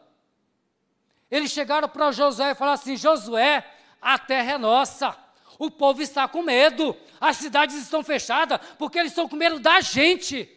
[1.29, 3.63] Eles chegaram para Josué e falaram assim: Josué,
[4.01, 5.15] a terra é nossa.
[5.57, 6.95] O povo está com medo.
[7.21, 10.49] As cidades estão fechadas porque eles estão com medo da gente.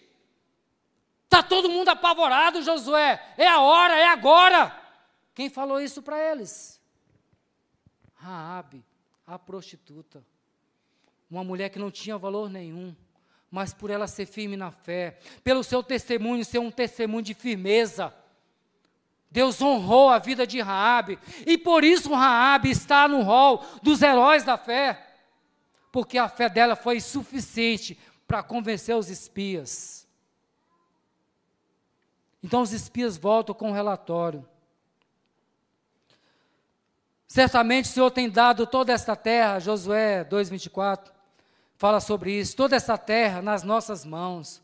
[1.24, 3.34] Está todo mundo apavorado, Josué.
[3.36, 4.81] É a hora, é agora.
[5.34, 6.80] Quem falou isso para eles?
[8.14, 8.84] Raabe
[9.26, 10.24] a prostituta.
[11.30, 12.94] Uma mulher que não tinha valor nenhum,
[13.50, 18.14] mas por ela ser firme na fé, pelo seu testemunho ser um testemunho de firmeza,
[19.30, 24.44] Deus honrou a vida de Raabe, e por isso Raabe está no rol dos heróis
[24.44, 25.14] da fé,
[25.90, 30.06] porque a fé dela foi suficiente para convencer os espias.
[32.42, 34.46] Então os espias voltam com o relatório.
[37.32, 41.10] Certamente o Senhor tem dado toda esta terra, Josué 2,24,
[41.78, 44.60] fala sobre isso, toda essa terra nas nossas mãos,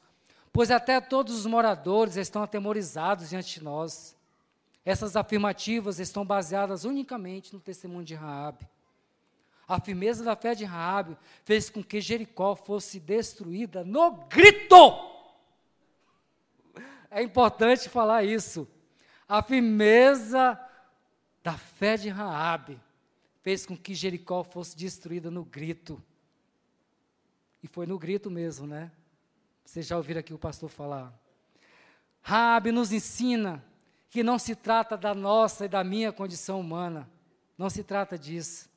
[0.52, 4.14] pois até todos os moradores estão atemorizados diante de nós.
[4.84, 8.68] Essas afirmativas estão baseadas unicamente no testemunho de Raabe.
[9.66, 14.76] A firmeza da fé de Raabe fez com que Jericó fosse destruída no grito.
[17.10, 18.68] É importante falar isso.
[19.26, 20.60] A firmeza
[21.42, 22.80] da fé de Raabe
[23.42, 26.02] fez com que Jericó fosse destruída no grito.
[27.62, 28.90] E foi no grito mesmo, né?
[29.64, 31.12] Vocês já ouviram aqui o pastor falar.
[32.20, 33.64] Raabe nos ensina
[34.10, 37.08] que não se trata da nossa e da minha condição humana.
[37.56, 38.68] Não se trata disso.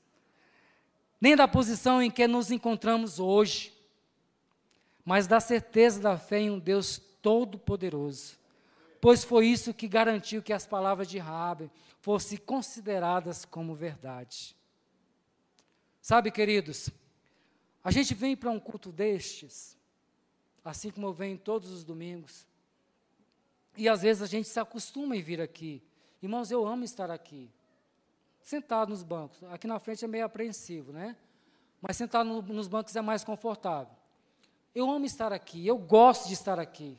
[1.19, 3.71] Nem da posição em que nos encontramos hoje,
[5.05, 8.35] mas da certeza da fé em um Deus todo-poderoso.
[8.99, 11.69] Pois foi isso que garantiu que as palavras de Raabe
[12.01, 14.57] fossem consideradas como verdade.
[16.01, 16.89] Sabe, queridos,
[17.83, 19.77] a gente vem para um culto destes,
[20.65, 22.45] assim como eu venho todos os domingos,
[23.77, 25.81] e às vezes a gente se acostuma em vir aqui.
[26.21, 27.49] Irmãos, eu amo estar aqui,
[28.41, 29.41] sentado nos bancos.
[29.45, 31.15] Aqui na frente é meio apreensivo, né?
[31.79, 33.95] Mas sentado no, nos bancos é mais confortável.
[34.73, 36.97] Eu amo estar aqui, eu gosto de estar aqui.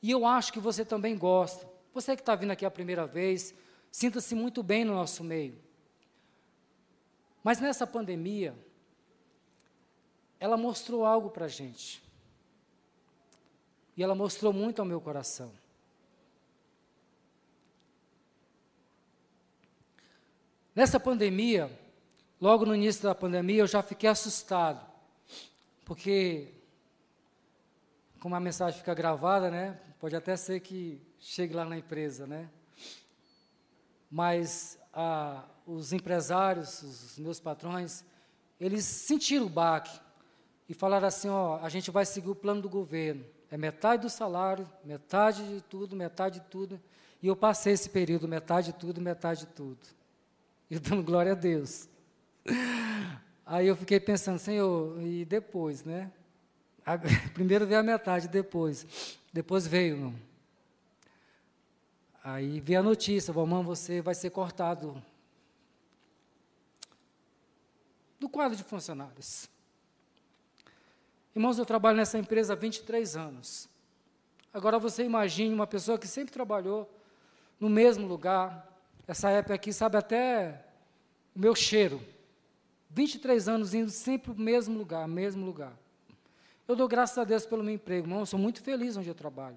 [0.00, 1.68] E eu acho que você também gosta.
[1.92, 3.54] Você que está vindo aqui a primeira vez,
[3.90, 5.58] Sinta-se muito bem no nosso meio.
[7.42, 8.54] Mas nessa pandemia,
[10.38, 12.02] ela mostrou algo para a gente.
[13.96, 15.52] E ela mostrou muito ao meu coração.
[20.74, 21.70] Nessa pandemia,
[22.40, 24.88] logo no início da pandemia, eu já fiquei assustado.
[25.84, 26.54] Porque,
[28.20, 29.78] como a mensagem fica gravada, né?
[29.98, 32.48] Pode até ser que chegue lá na empresa, né?
[34.10, 38.04] Mas ah, os empresários, os meus patrões,
[38.58, 40.00] eles sentiram o baque.
[40.68, 43.24] e falaram assim: ó, a gente vai seguir o plano do governo.
[43.50, 46.80] É metade do salário, metade de tudo, metade de tudo.
[47.22, 49.78] E eu passei esse período, metade de tudo, metade de tudo.
[50.70, 51.88] E dando glória a Deus.
[53.44, 56.12] Aí eu fiquei pensando, Senhor, e depois, né?
[57.34, 58.86] Primeiro veio a metade, depois.
[59.32, 60.29] Depois veio, não.
[62.22, 65.02] Aí veio a notícia, mamãe, você vai ser cortado
[68.18, 69.48] do quadro de funcionários.
[71.34, 73.68] Irmãos, eu trabalho nessa empresa há 23 anos.
[74.52, 76.90] Agora você imagine uma pessoa que sempre trabalhou
[77.58, 78.68] no mesmo lugar.
[79.06, 80.62] Essa época aqui sabe até
[81.34, 82.04] o meu cheiro.
[82.90, 85.72] 23 anos indo sempre para o mesmo lugar, mesmo lugar.
[86.68, 88.20] Eu dou graças a Deus pelo meu emprego, irmão.
[88.20, 89.56] Eu sou muito feliz onde eu trabalho.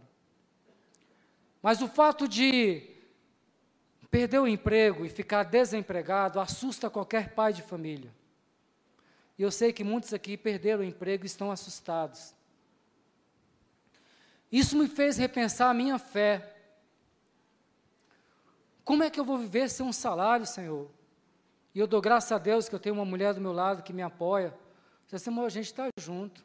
[1.64, 2.84] Mas o fato de
[4.11, 8.14] perder o emprego e ficar desempregado assusta qualquer pai de família.
[9.39, 12.36] E eu sei que muitos aqui perderam o emprego e estão assustados.
[14.51, 16.53] Isso me fez repensar a minha fé.
[18.84, 20.91] Como é que eu vou viver sem um salário, Senhor?
[21.74, 23.93] E eu dou graças a Deus que eu tenho uma mulher do meu lado que
[23.93, 24.53] me apoia.
[25.05, 26.43] Disse assim, a gente está junto.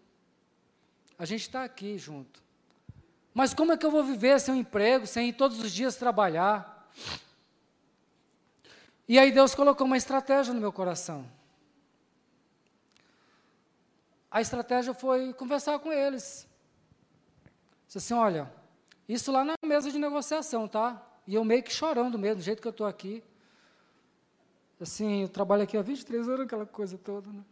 [1.19, 2.47] A gente está aqui junto.
[3.39, 5.95] Mas como é que eu vou viver sem um emprego, sem ir todos os dias
[5.95, 6.91] trabalhar?
[9.07, 11.24] E aí Deus colocou uma estratégia no meu coração.
[14.28, 16.49] A estratégia foi conversar com eles.
[17.86, 18.53] Disse assim, olha,
[19.09, 21.01] isso lá na mesa de negociação, tá?
[21.24, 23.22] E eu meio que chorando mesmo, do jeito que eu estou aqui.
[24.80, 27.45] Assim, eu trabalho aqui há 23 anos, aquela coisa toda, né?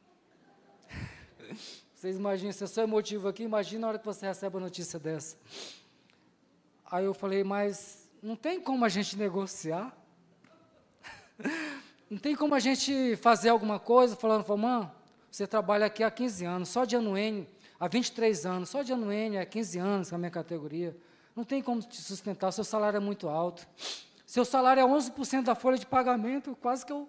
[1.97, 4.99] Vocês imaginam, se eu sou emotivo aqui, imagina a hora que você recebe a notícia
[4.99, 5.35] dessa.
[6.91, 9.97] Aí eu falei, mas não tem como a gente negociar?
[12.09, 14.89] Não tem como a gente fazer alguma coisa falando, mãe,
[15.29, 17.45] você trabalha aqui há 15 anos, só de anuênio,
[17.81, 20.97] há 23 anos, só de anuênio há 15 anos com a minha categoria.
[21.35, 23.67] Não tem como te sustentar, seu salário é muito alto.
[24.25, 27.09] Seu salário é 11% da folha de pagamento, quase que eu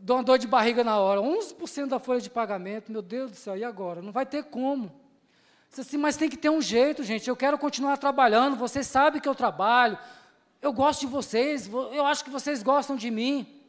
[0.00, 1.20] dou uma dor de barriga na hora.
[1.20, 4.02] 11% da folha de pagamento, meu Deus do céu, e agora?
[4.02, 4.92] Não vai ter como.
[5.68, 7.28] Disse assim, mas tem que ter um jeito, gente.
[7.28, 9.98] Eu quero continuar trabalhando, vocês sabem que eu trabalho,
[10.62, 13.60] eu gosto de vocês, eu acho que vocês gostam de mim.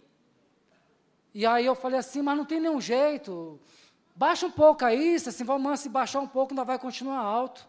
[1.34, 3.60] E aí eu falei assim, mas não tem nenhum jeito.
[4.16, 7.68] Baixa um pouco aí, assim, vamos se baixar um pouco, ainda vai continuar alto.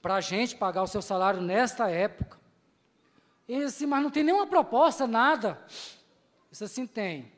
[0.00, 2.38] Para a gente pagar o seu salário nesta época.
[3.48, 5.60] E assim, mas não tem nenhuma proposta, nada.
[6.50, 7.32] Isso assim tem.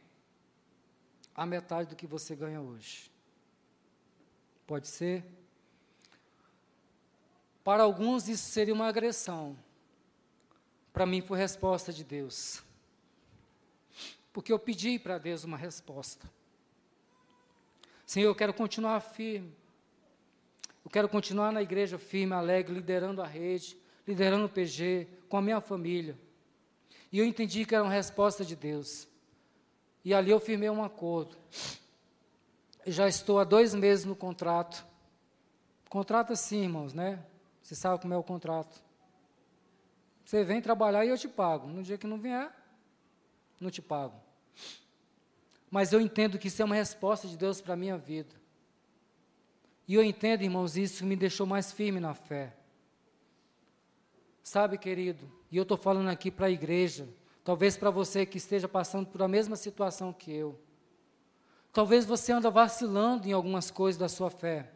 [1.35, 3.11] A metade do que você ganha hoje.
[4.66, 5.24] Pode ser?
[7.62, 9.57] Para alguns isso seria uma agressão.
[10.93, 12.62] Para mim foi resposta de Deus
[14.35, 16.28] porque eu pedi para Deus uma resposta.
[18.05, 19.55] Senhor, eu quero continuar firme.
[20.85, 25.41] Eu quero continuar na igreja firme, alegre, liderando a rede, liderando o PG, com a
[25.41, 26.18] minha família.
[27.12, 29.07] E eu entendi que era uma resposta de Deus.
[30.05, 31.36] E ali eu firmei um acordo.
[32.86, 34.84] Já estou há dois meses no contrato.
[35.88, 37.24] Contrato assim, irmãos, né?
[37.62, 38.82] Você sabe como é o contrato.
[40.24, 41.66] Você vem trabalhar e eu te pago.
[41.66, 42.52] No dia que não vier,
[43.59, 44.20] não te pago.
[45.70, 48.34] Mas eu entendo que isso é uma resposta de Deus para a minha vida.
[49.88, 52.55] E eu entendo, irmãos, isso me deixou mais firme na fé.
[54.42, 57.09] Sabe, querido, e eu estou falando aqui para a igreja,
[57.45, 60.59] talvez para você que esteja passando por a mesma situação que eu.
[61.72, 64.70] Talvez você anda vacilando em algumas coisas da sua fé.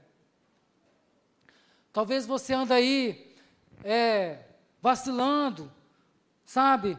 [1.92, 3.34] Talvez você anda aí
[3.82, 4.44] é,
[4.80, 5.72] vacilando,
[6.44, 6.98] sabe?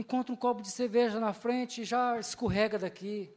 [0.00, 3.30] encontra um copo de cerveja na frente e já escorrega daqui.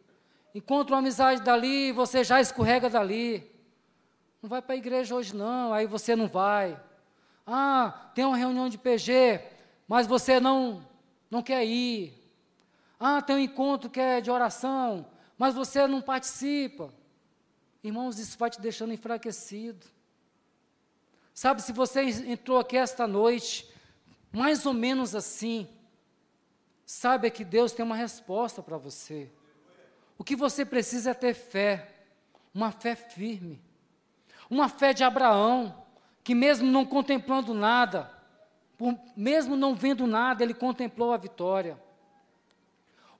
[0.54, 3.50] Encontra uma amizade dali, você já escorrega dali.
[4.42, 6.80] Não vai para a igreja hoje não, aí você não vai.
[7.48, 9.42] Ah, tem uma reunião de PG,
[9.88, 10.86] mas você não
[11.32, 12.14] não quer ir.
[13.00, 15.08] Ah, tem um encontro que é de oração,
[15.38, 16.94] mas você não participa.
[17.84, 19.88] Irmãos, isso vai te deixando enfraquecido.
[21.34, 23.68] Sabe, se você entrou aqui esta noite,
[24.32, 25.68] mais ou menos assim,
[26.94, 29.32] Saiba que Deus tem uma resposta para você.
[30.18, 31.88] O que você precisa é ter fé,
[32.54, 33.62] uma fé firme,
[34.50, 35.86] uma fé de Abraão,
[36.22, 38.12] que mesmo não contemplando nada,
[39.16, 41.82] mesmo não vendo nada, ele contemplou a vitória.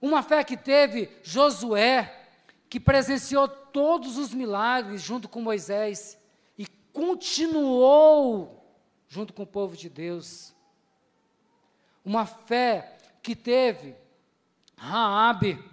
[0.02, 2.30] Uma fé que teve Josué,
[2.70, 6.18] que presenciou todos os milagres junto com Moisés
[6.58, 8.66] e continuou
[9.08, 10.54] junto com o povo de Deus.
[12.04, 13.96] Uma fé que teve
[14.76, 15.64] Raabe,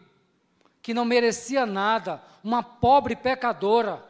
[0.82, 4.07] que não merecia nada, uma pobre pecadora,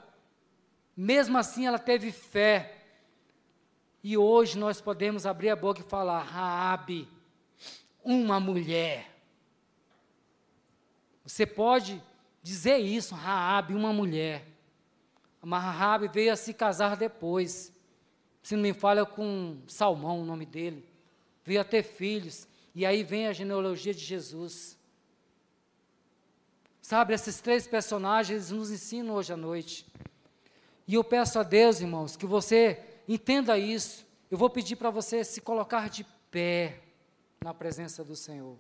[1.01, 2.78] Mesmo assim, ela teve fé.
[4.03, 7.09] E hoje nós podemos abrir a boca e falar: Raabe,
[8.05, 9.15] uma mulher.
[11.25, 12.03] Você pode
[12.43, 14.47] dizer isso, Raabe, uma mulher.
[15.43, 17.73] Mas Raabe veio a se casar depois.
[18.43, 20.85] Se não me falha com Salmão, o nome dele.
[21.45, 22.49] Veio a ter filhos.
[22.75, 24.79] E aí vem a genealogia de Jesus.
[26.81, 29.87] Sabe, esses três personagens nos ensinam hoje à noite.
[30.87, 34.07] E eu peço a Deus, irmãos, que você entenda isso.
[34.31, 36.81] Eu vou pedir para você se colocar de pé
[37.43, 38.57] na presença do Senhor.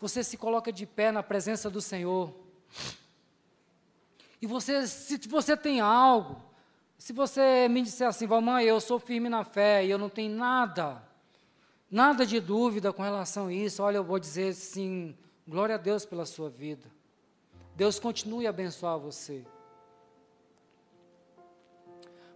[0.00, 2.34] Você se coloca de pé na presença do Senhor.
[4.40, 6.40] E você, se você tem algo,
[6.96, 10.34] se você me disser assim, mamãe, eu sou firme na fé e eu não tenho
[10.34, 11.02] nada,
[11.90, 16.04] nada de dúvida com relação a isso, olha, eu vou dizer sim, glória a Deus
[16.04, 16.86] pela sua vida.
[17.74, 19.44] Deus continue a abençoar você.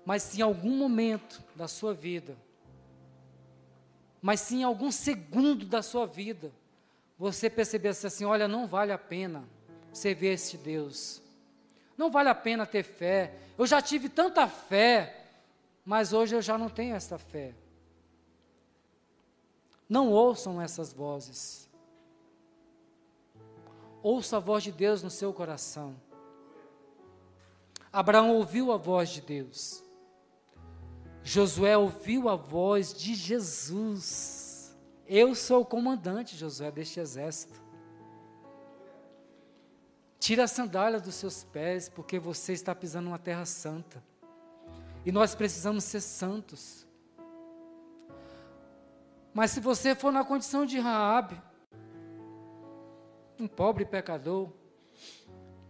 [0.05, 2.37] Mas se em algum momento da sua vida,
[4.21, 6.53] mas se em algum segundo da sua vida,
[7.19, 9.45] você percebesse assim: olha, não vale a pena
[9.93, 11.23] servir este Deus,
[11.97, 13.35] não vale a pena ter fé.
[13.57, 15.27] Eu já tive tanta fé,
[15.85, 17.55] mas hoje eu já não tenho essa fé.
[19.89, 21.69] Não ouçam essas vozes.
[24.03, 25.95] Ouça a voz de Deus no seu coração.
[27.93, 29.85] Abraão ouviu a voz de Deus.
[31.25, 34.77] Josué ouviu a voz de Jesus.
[35.07, 37.61] Eu sou o comandante, Josué, deste exército.
[40.19, 44.03] Tira a sandália dos seus pés, porque você está pisando numa terra santa.
[45.05, 46.87] E nós precisamos ser santos.
[49.35, 51.41] Mas se você for na condição de Raabe,
[53.39, 54.51] um pobre pecador,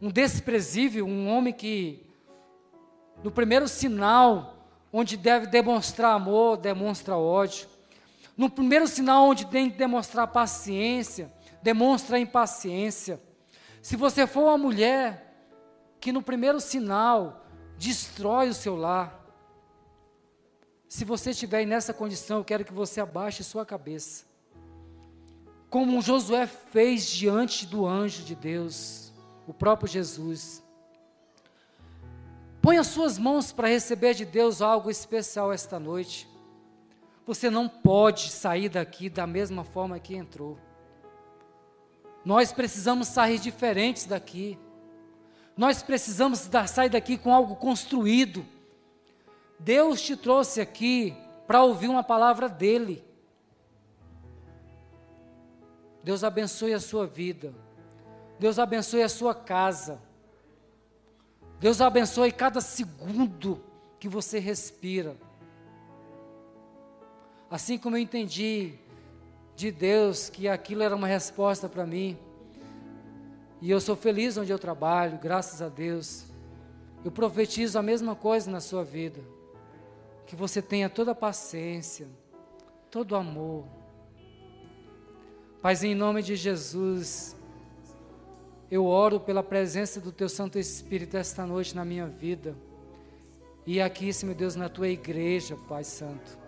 [0.01, 2.05] um desprezível, um homem que
[3.23, 4.62] no primeiro sinal
[4.93, 7.67] onde deve demonstrar amor, demonstra ódio.
[8.37, 11.33] No primeiro sinal onde tem que demonstrar paciência,
[11.63, 13.21] demonstra impaciência.
[13.81, 15.35] Se você for uma mulher
[16.01, 17.47] que no primeiro sinal
[17.79, 19.21] destrói o seu lar,
[20.89, 24.27] se você estiver nessa condição, eu quero que você abaixe sua cabeça.
[25.71, 29.11] Como Josué fez diante do anjo de Deus,
[29.47, 30.62] o próprio Jesus.
[32.63, 36.29] Põe as suas mãos para receber de Deus algo especial esta noite.
[37.27, 40.57] Você não pode sair daqui da mesma forma que entrou.
[42.25, 44.57] Nós precisamos sair diferentes daqui.
[45.57, 48.47] Nós precisamos dar, sair daqui com algo construído.
[49.59, 51.17] Deus te trouxe aqui
[51.49, 53.05] para ouvir uma palavra dEle.
[56.05, 57.53] Deus abençoe a sua vida.
[58.39, 60.01] Deus abençoe a sua casa.
[61.63, 63.63] Deus abençoe cada segundo
[64.01, 65.17] que você respira.
[67.49, 68.75] Assim como eu entendi
[69.55, 72.19] de Deus que aquilo era uma resposta para mim.
[73.61, 76.25] E eu sou feliz onde eu trabalho, graças a Deus.
[77.05, 79.21] Eu profetizo a mesma coisa na sua vida.
[80.27, 82.09] Que você tenha toda a paciência,
[82.91, 83.65] todo o amor.
[85.61, 87.37] Pai, em nome de Jesus,
[88.73, 92.55] eu oro pela presença do Teu Santo Espírito esta noite na minha vida.
[93.67, 96.39] E aqui, Senhor Deus, na Tua igreja, Pai Santo.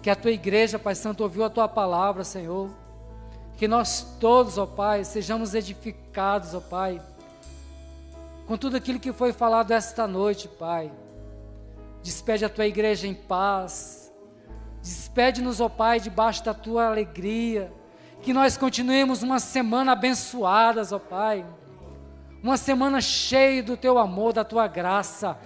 [0.00, 2.70] Que a Tua igreja, Pai Santo, ouviu a Tua palavra, Senhor.
[3.56, 7.02] Que nós todos, ó Pai, sejamos edificados, ó Pai,
[8.46, 10.92] com tudo aquilo que foi falado esta noite, Pai.
[12.04, 14.12] Despede a Tua igreja em paz.
[14.80, 17.76] Despede-nos, ó Pai, debaixo da Tua alegria
[18.22, 21.44] que nós continuemos uma semana abençoadas, ó Pai.
[22.42, 25.38] Uma semana cheia do teu amor, da tua graça.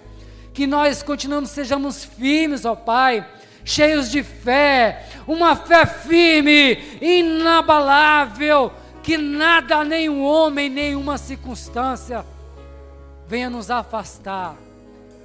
[0.53, 3.27] Que nós continuemos, sejamos firmes, ó Pai,
[3.65, 8.71] cheios de fé, uma fé firme, inabalável,
[9.01, 12.25] que nada, nenhum homem, nenhuma circunstância
[13.27, 14.55] venha nos afastar.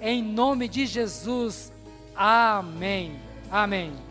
[0.01, 1.73] Em nome de Jesus.
[2.17, 3.17] Amém.
[3.51, 4.08] Amém.